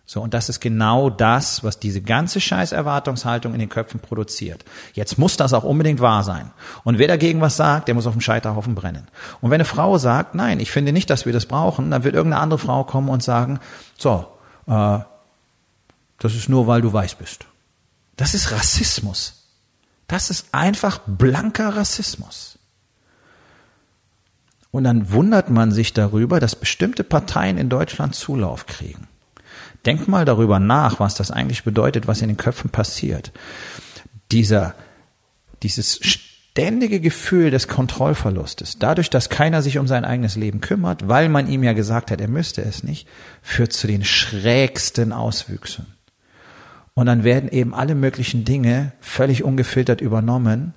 So, 0.07 0.21
und 0.21 0.35
das 0.35 0.49
ist 0.49 0.59
genau 0.59 1.09
das, 1.09 1.63
was 1.63 1.79
diese 1.79 2.01
ganze 2.01 2.39
Scheiß-Erwartungshaltung 2.39 3.53
in 3.53 3.59
den 3.59 3.69
Köpfen 3.69 3.99
produziert. 3.99 4.63
Jetzt 4.93 5.17
muss 5.17 5.35
das 5.35 5.53
auch 5.53 5.63
unbedingt 5.63 5.99
wahr 5.99 6.23
sein. 6.23 6.51
Und 6.83 6.99
wer 6.99 7.07
dagegen 7.07 7.41
was 7.41 7.57
sagt, 7.57 7.87
der 7.87 7.95
muss 7.95 8.05
auf 8.05 8.13
dem 8.13 8.21
Scheiterhaufen 8.21 8.75
brennen. 8.75 9.07
Und 9.41 9.49
wenn 9.49 9.55
eine 9.55 9.65
Frau 9.65 9.97
sagt, 9.97 10.35
nein, 10.35 10.59
ich 10.59 10.69
finde 10.69 10.93
nicht, 10.93 11.09
dass 11.09 11.25
wir 11.25 11.33
das 11.33 11.47
brauchen, 11.47 11.89
dann 11.89 12.03
wird 12.03 12.13
irgendeine 12.13 12.43
andere 12.43 12.59
Frau 12.59 12.83
kommen 12.83 13.09
und 13.09 13.23
sagen, 13.23 13.59
so, 13.97 14.27
äh, 14.67 14.99
das 16.19 16.35
ist 16.35 16.49
nur, 16.49 16.67
weil 16.67 16.81
du 16.81 16.93
weiß 16.93 17.15
bist. 17.15 17.45
Das 18.15 18.35
ist 18.35 18.51
Rassismus. 18.51 19.47
Das 20.07 20.29
ist 20.29 20.47
einfach 20.51 20.99
blanker 21.07 21.75
Rassismus. 21.75 22.59
Und 24.69 24.83
dann 24.83 25.11
wundert 25.11 25.49
man 25.49 25.71
sich 25.71 25.93
darüber, 25.93 26.39
dass 26.39 26.55
bestimmte 26.55 27.03
Parteien 27.03 27.57
in 27.57 27.69
Deutschland 27.69 28.13
Zulauf 28.13 28.67
kriegen. 28.67 29.07
Denk 29.85 30.07
mal 30.07 30.25
darüber 30.25 30.59
nach, 30.59 30.99
was 30.99 31.15
das 31.15 31.31
eigentlich 31.31 31.63
bedeutet, 31.63 32.07
was 32.07 32.21
in 32.21 32.27
den 32.27 32.37
Köpfen 32.37 32.69
passiert. 32.69 33.31
Dieser, 34.31 34.73
dieses 35.61 35.99
ständige 36.01 36.99
Gefühl 36.99 37.51
des 37.51 37.67
Kontrollverlustes, 37.67 38.79
dadurch, 38.79 39.09
dass 39.09 39.29
keiner 39.29 39.61
sich 39.61 39.77
um 39.77 39.87
sein 39.87 40.05
eigenes 40.05 40.35
Leben 40.35 40.61
kümmert, 40.61 41.07
weil 41.07 41.29
man 41.29 41.47
ihm 41.47 41.63
ja 41.63 41.73
gesagt 41.73 42.11
hat, 42.11 42.21
er 42.21 42.29
müsste 42.29 42.61
es 42.61 42.83
nicht, 42.83 43.07
führt 43.41 43.73
zu 43.73 43.87
den 43.87 44.03
schrägsten 44.03 45.11
Auswüchsen. 45.11 45.85
Und 46.93 47.07
dann 47.07 47.25
werden 47.25 47.49
eben 47.49 47.75
alle 47.75 47.93
möglichen 47.93 48.45
Dinge 48.45 48.93
völlig 49.01 49.43
ungefiltert 49.43 49.99
übernommen, 49.99 50.73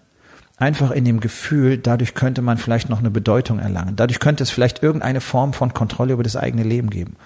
einfach 0.59 0.91
in 0.91 1.05
dem 1.05 1.21
Gefühl, 1.21 1.79
dadurch 1.79 2.15
könnte 2.15 2.43
man 2.43 2.59
vielleicht 2.59 2.89
noch 2.89 2.99
eine 2.99 3.11
Bedeutung 3.11 3.59
erlangen. 3.59 3.97
Dadurch 3.97 4.19
könnte 4.19 4.43
es 4.43 4.51
vielleicht 4.51 4.83
irgendeine 4.83 5.21
Form 5.21 5.53
von 5.53 5.73
Kontrolle 5.73 6.13
über 6.13 6.23
das 6.23 6.37
eigene 6.37 6.65
Leben 6.65 6.91
geben. 6.91 7.17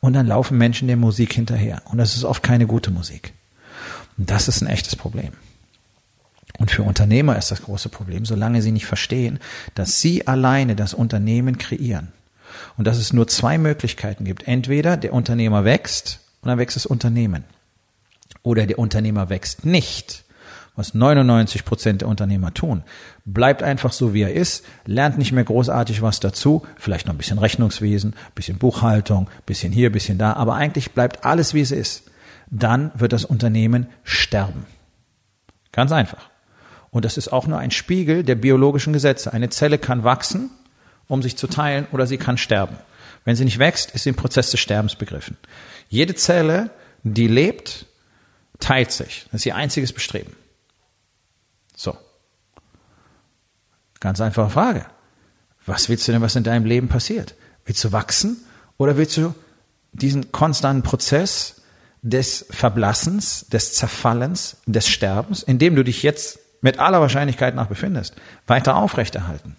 Und 0.00 0.12
dann 0.12 0.26
laufen 0.26 0.58
Menschen 0.58 0.88
der 0.88 0.96
Musik 0.96 1.32
hinterher. 1.32 1.82
Und 1.86 1.98
das 1.98 2.14
ist 2.14 2.24
oft 2.24 2.42
keine 2.42 2.66
gute 2.66 2.90
Musik. 2.90 3.32
Und 4.18 4.30
das 4.30 4.48
ist 4.48 4.60
ein 4.60 4.66
echtes 4.66 4.96
Problem. 4.96 5.32
Und 6.58 6.70
für 6.70 6.82
Unternehmer 6.82 7.38
ist 7.38 7.50
das 7.50 7.62
große 7.62 7.88
Problem, 7.88 8.26
solange 8.26 8.60
sie 8.60 8.72
nicht 8.72 8.86
verstehen, 8.86 9.38
dass 9.74 10.00
sie 10.00 10.26
alleine 10.26 10.76
das 10.76 10.92
Unternehmen 10.92 11.56
kreieren. 11.56 12.08
Und 12.76 12.86
dass 12.86 12.98
es 12.98 13.14
nur 13.14 13.26
zwei 13.26 13.56
Möglichkeiten 13.56 14.24
gibt. 14.24 14.46
Entweder 14.46 14.98
der 14.98 15.14
Unternehmer 15.14 15.64
wächst 15.64 16.20
und 16.42 16.48
dann 16.48 16.58
wächst 16.58 16.76
das 16.76 16.84
Unternehmen. 16.84 17.44
Oder 18.42 18.66
der 18.66 18.78
Unternehmer 18.78 19.30
wächst 19.30 19.64
nicht 19.64 20.24
was 20.74 20.94
99 20.94 21.64
Prozent 21.64 22.00
der 22.00 22.08
Unternehmer 22.08 22.54
tun. 22.54 22.82
Bleibt 23.24 23.62
einfach 23.62 23.92
so, 23.92 24.14
wie 24.14 24.22
er 24.22 24.32
ist, 24.32 24.64
lernt 24.86 25.18
nicht 25.18 25.32
mehr 25.32 25.44
großartig 25.44 26.00
was 26.00 26.20
dazu, 26.20 26.66
vielleicht 26.76 27.06
noch 27.06 27.14
ein 27.14 27.18
bisschen 27.18 27.38
Rechnungswesen, 27.38 28.14
bisschen 28.34 28.58
Buchhaltung, 28.58 29.28
bisschen 29.44 29.72
hier, 29.72 29.92
bisschen 29.92 30.18
da, 30.18 30.32
aber 30.32 30.54
eigentlich 30.54 30.92
bleibt 30.92 31.24
alles, 31.24 31.52
wie 31.52 31.60
es 31.60 31.72
ist. 31.72 32.04
Dann 32.50 32.90
wird 32.94 33.12
das 33.12 33.24
Unternehmen 33.24 33.86
sterben. 34.02 34.66
Ganz 35.72 35.92
einfach. 35.92 36.30
Und 36.90 37.04
das 37.04 37.16
ist 37.16 37.32
auch 37.32 37.46
nur 37.46 37.58
ein 37.58 37.70
Spiegel 37.70 38.22
der 38.22 38.34
biologischen 38.34 38.92
Gesetze. 38.92 39.32
Eine 39.32 39.48
Zelle 39.48 39.78
kann 39.78 40.04
wachsen, 40.04 40.50
um 41.08 41.22
sich 41.22 41.36
zu 41.36 41.46
teilen, 41.46 41.86
oder 41.92 42.06
sie 42.06 42.18
kann 42.18 42.36
sterben. 42.36 42.76
Wenn 43.24 43.36
sie 43.36 43.44
nicht 43.44 43.58
wächst, 43.58 43.92
ist 43.92 44.04
sie 44.04 44.10
im 44.10 44.16
Prozess 44.16 44.50
des 44.50 44.60
Sterbens 44.60 44.96
begriffen. 44.96 45.36
Jede 45.88 46.14
Zelle, 46.14 46.70
die 47.02 47.28
lebt, 47.28 47.86
teilt 48.60 48.92
sich. 48.92 49.26
Das 49.30 49.40
ist 49.40 49.46
ihr 49.46 49.56
einziges 49.56 49.92
Bestreben. 49.92 50.34
So. 51.74 51.96
Ganz 54.00 54.20
einfache 54.20 54.50
Frage. 54.50 54.86
Was 55.64 55.88
willst 55.88 56.06
du 56.08 56.12
denn, 56.12 56.22
was 56.22 56.36
in 56.36 56.44
deinem 56.44 56.66
Leben 56.66 56.88
passiert? 56.88 57.34
Willst 57.64 57.82
du 57.84 57.92
wachsen 57.92 58.44
oder 58.76 58.96
willst 58.96 59.16
du 59.16 59.34
diesen 59.92 60.32
konstanten 60.32 60.82
Prozess 60.82 61.62
des 62.02 62.46
Verblassens, 62.50 63.46
des 63.46 63.74
Zerfallens, 63.74 64.56
des 64.66 64.88
Sterbens, 64.88 65.42
in 65.42 65.58
dem 65.58 65.76
du 65.76 65.84
dich 65.84 66.02
jetzt 66.02 66.40
mit 66.62 66.78
aller 66.78 67.00
Wahrscheinlichkeit 67.00 67.54
nach 67.54 67.66
befindest, 67.66 68.16
weiter 68.46 68.76
aufrechterhalten? 68.76 69.56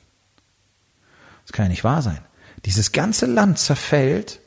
Das 1.46 1.54
kann 1.54 1.66
ja 1.66 1.70
nicht 1.70 1.84
wahr 1.84 2.02
sein. 2.02 2.20
Dieses 2.66 2.92
ganze 2.92 3.26
Land 3.26 3.60
zerfällt 3.60 4.40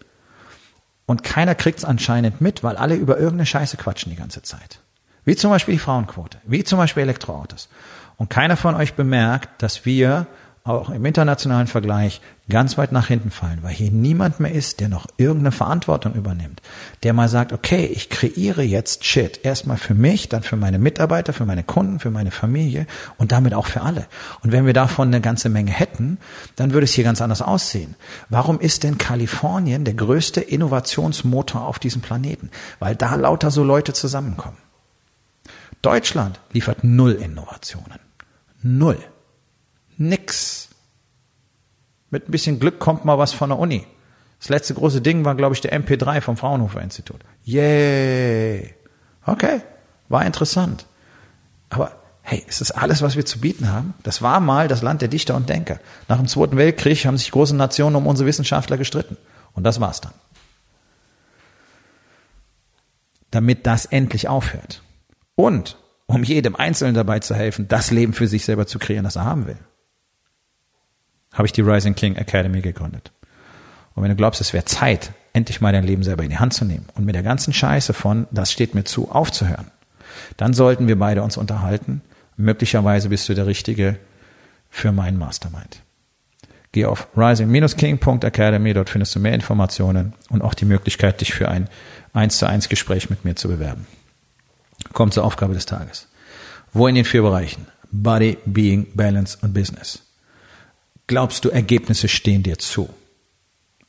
und 1.07 1.23
keiner 1.23 1.55
kriegt 1.55 1.79
es 1.79 1.85
anscheinend 1.85 2.41
mit, 2.41 2.63
weil 2.63 2.77
alle 2.77 2.97
über 2.97 3.17
irgendeine 3.17 3.47
Scheiße 3.47 3.77
quatschen 3.77 4.11
die 4.11 4.17
ganze 4.17 4.43
Zeit. 4.43 4.81
Wie 5.27 5.37
zum 5.37 5.51
Beispiel 5.51 5.75
die 5.75 5.81
Frauenquote, 5.81 6.39
wie 6.45 6.65
zum 6.65 6.79
Beispiel 6.79 7.03
Elektroautos. 7.03 7.69
Und 8.17 8.31
keiner 8.31 8.57
von 8.57 8.77
euch 8.77 8.95
bemerkt, 8.95 9.61
dass 9.61 9.85
wir 9.85 10.27
auch 10.63 10.91
im 10.91 11.05
internationalen 11.05 11.67
Vergleich 11.67 12.21
ganz 12.49 12.79
weit 12.79 12.93
nach 12.93 13.09
hinten 13.09 13.31
fallen, 13.31 13.59
weil 13.63 13.73
hier 13.73 13.91
niemand 13.91 14.41
mehr 14.41 14.53
ist, 14.53 14.81
der 14.81 14.89
noch 14.89 15.07
irgendeine 15.17 15.53
Verantwortung 15.53 16.15
übernimmt, 16.15 16.61
der 17.03 17.13
mal 17.13 17.29
sagt, 17.29 17.53
okay, 17.53 17.87
ich 17.87 18.09
kreiere 18.09 18.63
jetzt 18.63 19.05
Shit, 19.05 19.45
erstmal 19.45 19.77
für 19.77 19.95
mich, 19.95 20.29
dann 20.29 20.43
für 20.43 20.57
meine 20.57 20.79
Mitarbeiter, 20.79 21.33
für 21.33 21.45
meine 21.45 21.65
Kunden, 21.65 21.99
für 21.99 22.11
meine 22.11 22.31
Familie 22.31 22.87
und 23.19 23.33
damit 23.33 23.55
auch 23.55 23.67
für 23.67 23.83
alle. 23.83 24.07
Und 24.43 24.53
wenn 24.53 24.67
wir 24.67 24.75
davon 24.75 25.09
eine 25.09 25.21
ganze 25.21 25.49
Menge 25.49 25.73
hätten, 25.73 26.19
dann 26.55 26.73
würde 26.73 26.85
es 26.85 26.93
hier 26.93 27.05
ganz 27.05 27.21
anders 27.21 27.43
aussehen. 27.43 27.97
Warum 28.29 28.61
ist 28.61 28.85
denn 28.85 28.99
Kalifornien 28.99 29.85
der 29.85 29.95
größte 29.95 30.41
Innovationsmotor 30.41 31.67
auf 31.67 31.79
diesem 31.79 32.01
Planeten? 32.01 32.51
Weil 32.79 32.95
da 32.95 33.15
lauter 33.17 33.51
so 33.51 33.65
Leute 33.65 33.93
zusammenkommen. 33.93 34.59
Deutschland 35.87 36.41
liefert 36.53 36.83
null 36.83 37.13
Innovationen. 37.13 38.01
Null. 38.61 38.99
Nix. 39.97 40.69
Mit 42.11 42.29
ein 42.29 42.33
bisschen 42.33 42.59
Glück 42.59 42.81
kommt 42.81 43.05
mal 43.05 43.19
was 43.19 43.33
von 43.33 43.51
der 43.51 43.59
Uni. 43.61 43.87
Das 44.41 44.49
letzte 44.49 44.75
große 44.75 45.01
Ding 45.01 45.25
war, 45.25 45.37
glaube 45.37 45.55
ich, 45.55 45.61
der 45.61 45.73
MP3 45.81 46.21
vom 46.23 46.37
Fraunhofer 46.37 46.81
Institut. 46.81 47.21
Yay. 47.45 48.75
Okay, 49.25 49.61
war 50.09 50.27
interessant. 50.27 50.87
Aber 51.71 51.93
hey, 52.23 52.45
ist 52.49 52.61
das 52.61 52.73
alles, 52.73 53.01
was 53.01 53.15
wir 53.15 53.25
zu 53.25 53.39
bieten 53.39 53.71
haben? 53.71 53.95
Das 54.03 54.23
war 54.23 54.41
mal 54.41 54.67
das 54.67 54.83
Land 54.83 55.03
der 55.03 55.09
Dichter 55.09 55.37
und 55.37 55.49
Denker. 55.49 55.79
Nach 56.09 56.17
dem 56.17 56.27
Zweiten 56.27 56.57
Weltkrieg 56.57 57.07
haben 57.07 57.17
sich 57.17 57.31
große 57.31 57.55
Nationen 57.55 57.95
um 57.95 58.09
unsere 58.09 58.27
Wissenschaftler 58.27 58.77
gestritten. 58.77 59.17
Und 59.53 59.63
das 59.63 59.79
war's 59.79 60.01
dann. 60.01 60.15
Damit 63.31 63.69
das 63.69 63.87
endlich 63.87 64.27
aufhört. 64.27 64.83
Und 65.37 65.77
um 66.07 66.25
jedem 66.25 66.57
Einzelnen 66.57 66.95
dabei 66.95 67.21
zu 67.21 67.35
helfen, 67.35 67.69
das 67.69 67.91
Leben 67.91 68.13
für 68.13 68.27
sich 68.27 68.45
selber 68.45 68.67
zu 68.67 68.79
kreieren, 68.79 69.05
das 69.05 69.17
er 69.17 69.25
haben 69.25 69.47
will 69.47 69.59
habe 71.37 71.47
ich 71.47 71.53
die 71.53 71.61
Rising 71.61 71.95
King 71.95 72.17
Academy 72.17 72.61
gegründet. 72.61 73.13
Und 73.95 74.03
wenn 74.03 74.11
du 74.11 74.17
glaubst, 74.17 74.41
es 74.41 74.53
wäre 74.53 74.65
Zeit, 74.65 75.13
endlich 75.33 75.61
mal 75.61 75.73
dein 75.73 75.85
Leben 75.85 76.03
selber 76.03 76.25
in 76.25 76.31
die 76.31 76.39
Hand 76.39 76.55
zu 76.55 76.65
nehmen 76.65 76.87
und 76.95 77.05
mit 77.05 77.15
der 77.15 77.23
ganzen 77.23 77.53
Scheiße 77.53 77.93
von, 77.93 78.27
das 78.31 78.53
steht 78.53 78.75
mir 78.75 78.85
zu, 78.85 79.11
aufzuhören, 79.11 79.71
dann 80.37 80.55
sollten 80.55 80.89
wir 80.89 80.99
beide 80.99 81.23
uns 81.23 81.37
unterhalten. 81.37 82.03
Möglicherweise 82.37 83.11
bist 83.11 83.29
du 83.29 83.35
der 83.35 83.47
Richtige 83.47 83.99
für 84.71 84.93
meinen 84.93 85.19
Mastermind. 85.19 85.83
Geh 86.73 86.87
auf 86.87 87.09
rising-king.academy, 87.17 88.75
dort 88.75 88.91
findest 88.91 89.15
du 89.15 89.21
mehr 89.21 89.35
Informationen 89.35 90.15
und 90.29 90.43
auch 90.43 90.55
die 90.55 90.65
Möglichkeit, 90.67 91.21
dich 91.21 91.33
für 91.33 91.49
ein 91.49 91.69
1 92.13 92.39
zu 92.39 92.47
1 92.47 92.69
Gespräch 92.69 93.09
mit 93.09 93.25
mir 93.25 93.35
zu 93.35 93.49
bewerben. 93.49 93.87
Kommt 94.93 95.15
zur 95.15 95.25
Aufgabe 95.25 95.55
des 95.55 95.67
Tages. 95.67 96.09
Wo 96.73 96.87
in 96.87 96.95
den 96.95 97.05
vier 97.05 97.23
Bereichen? 97.23 97.67
Body, 97.91 98.39
Being, 98.45 98.89
Balance 98.95 99.39
und 99.41 99.55
Business 99.55 100.07
glaubst 101.07 101.45
du, 101.45 101.51
Ergebnisse 101.51 102.09
stehen 102.09 102.43
dir 102.43 102.59
zu, 102.59 102.89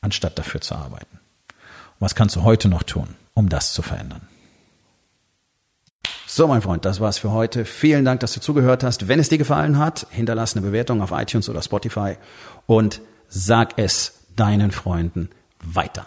anstatt 0.01 0.37
dafür 0.37 0.61
zu 0.61 0.75
arbeiten? 0.75 1.19
Und 1.49 2.01
was 2.01 2.15
kannst 2.15 2.35
du 2.35 2.43
heute 2.43 2.69
noch 2.69 2.83
tun, 2.83 3.15
um 3.33 3.49
das 3.49 3.73
zu 3.73 3.81
verändern? 3.81 4.21
So, 6.27 6.47
mein 6.47 6.61
Freund, 6.61 6.85
das 6.85 6.99
war's 6.99 7.17
für 7.17 7.31
heute. 7.31 7.65
Vielen 7.65 8.05
Dank, 8.05 8.19
dass 8.19 8.33
du 8.33 8.41
zugehört 8.41 8.83
hast. 8.83 9.07
Wenn 9.07 9.19
es 9.19 9.29
dir 9.29 9.37
gefallen 9.37 9.79
hat, 9.79 10.05
hinterlass 10.11 10.55
eine 10.55 10.65
Bewertung 10.65 11.01
auf 11.01 11.11
iTunes 11.11 11.49
oder 11.49 11.61
Spotify 11.61 12.17
und 12.67 13.01
sag 13.27 13.77
es 13.77 14.25
deinen 14.35 14.71
Freunden 14.71 15.29
weiter. 15.63 16.05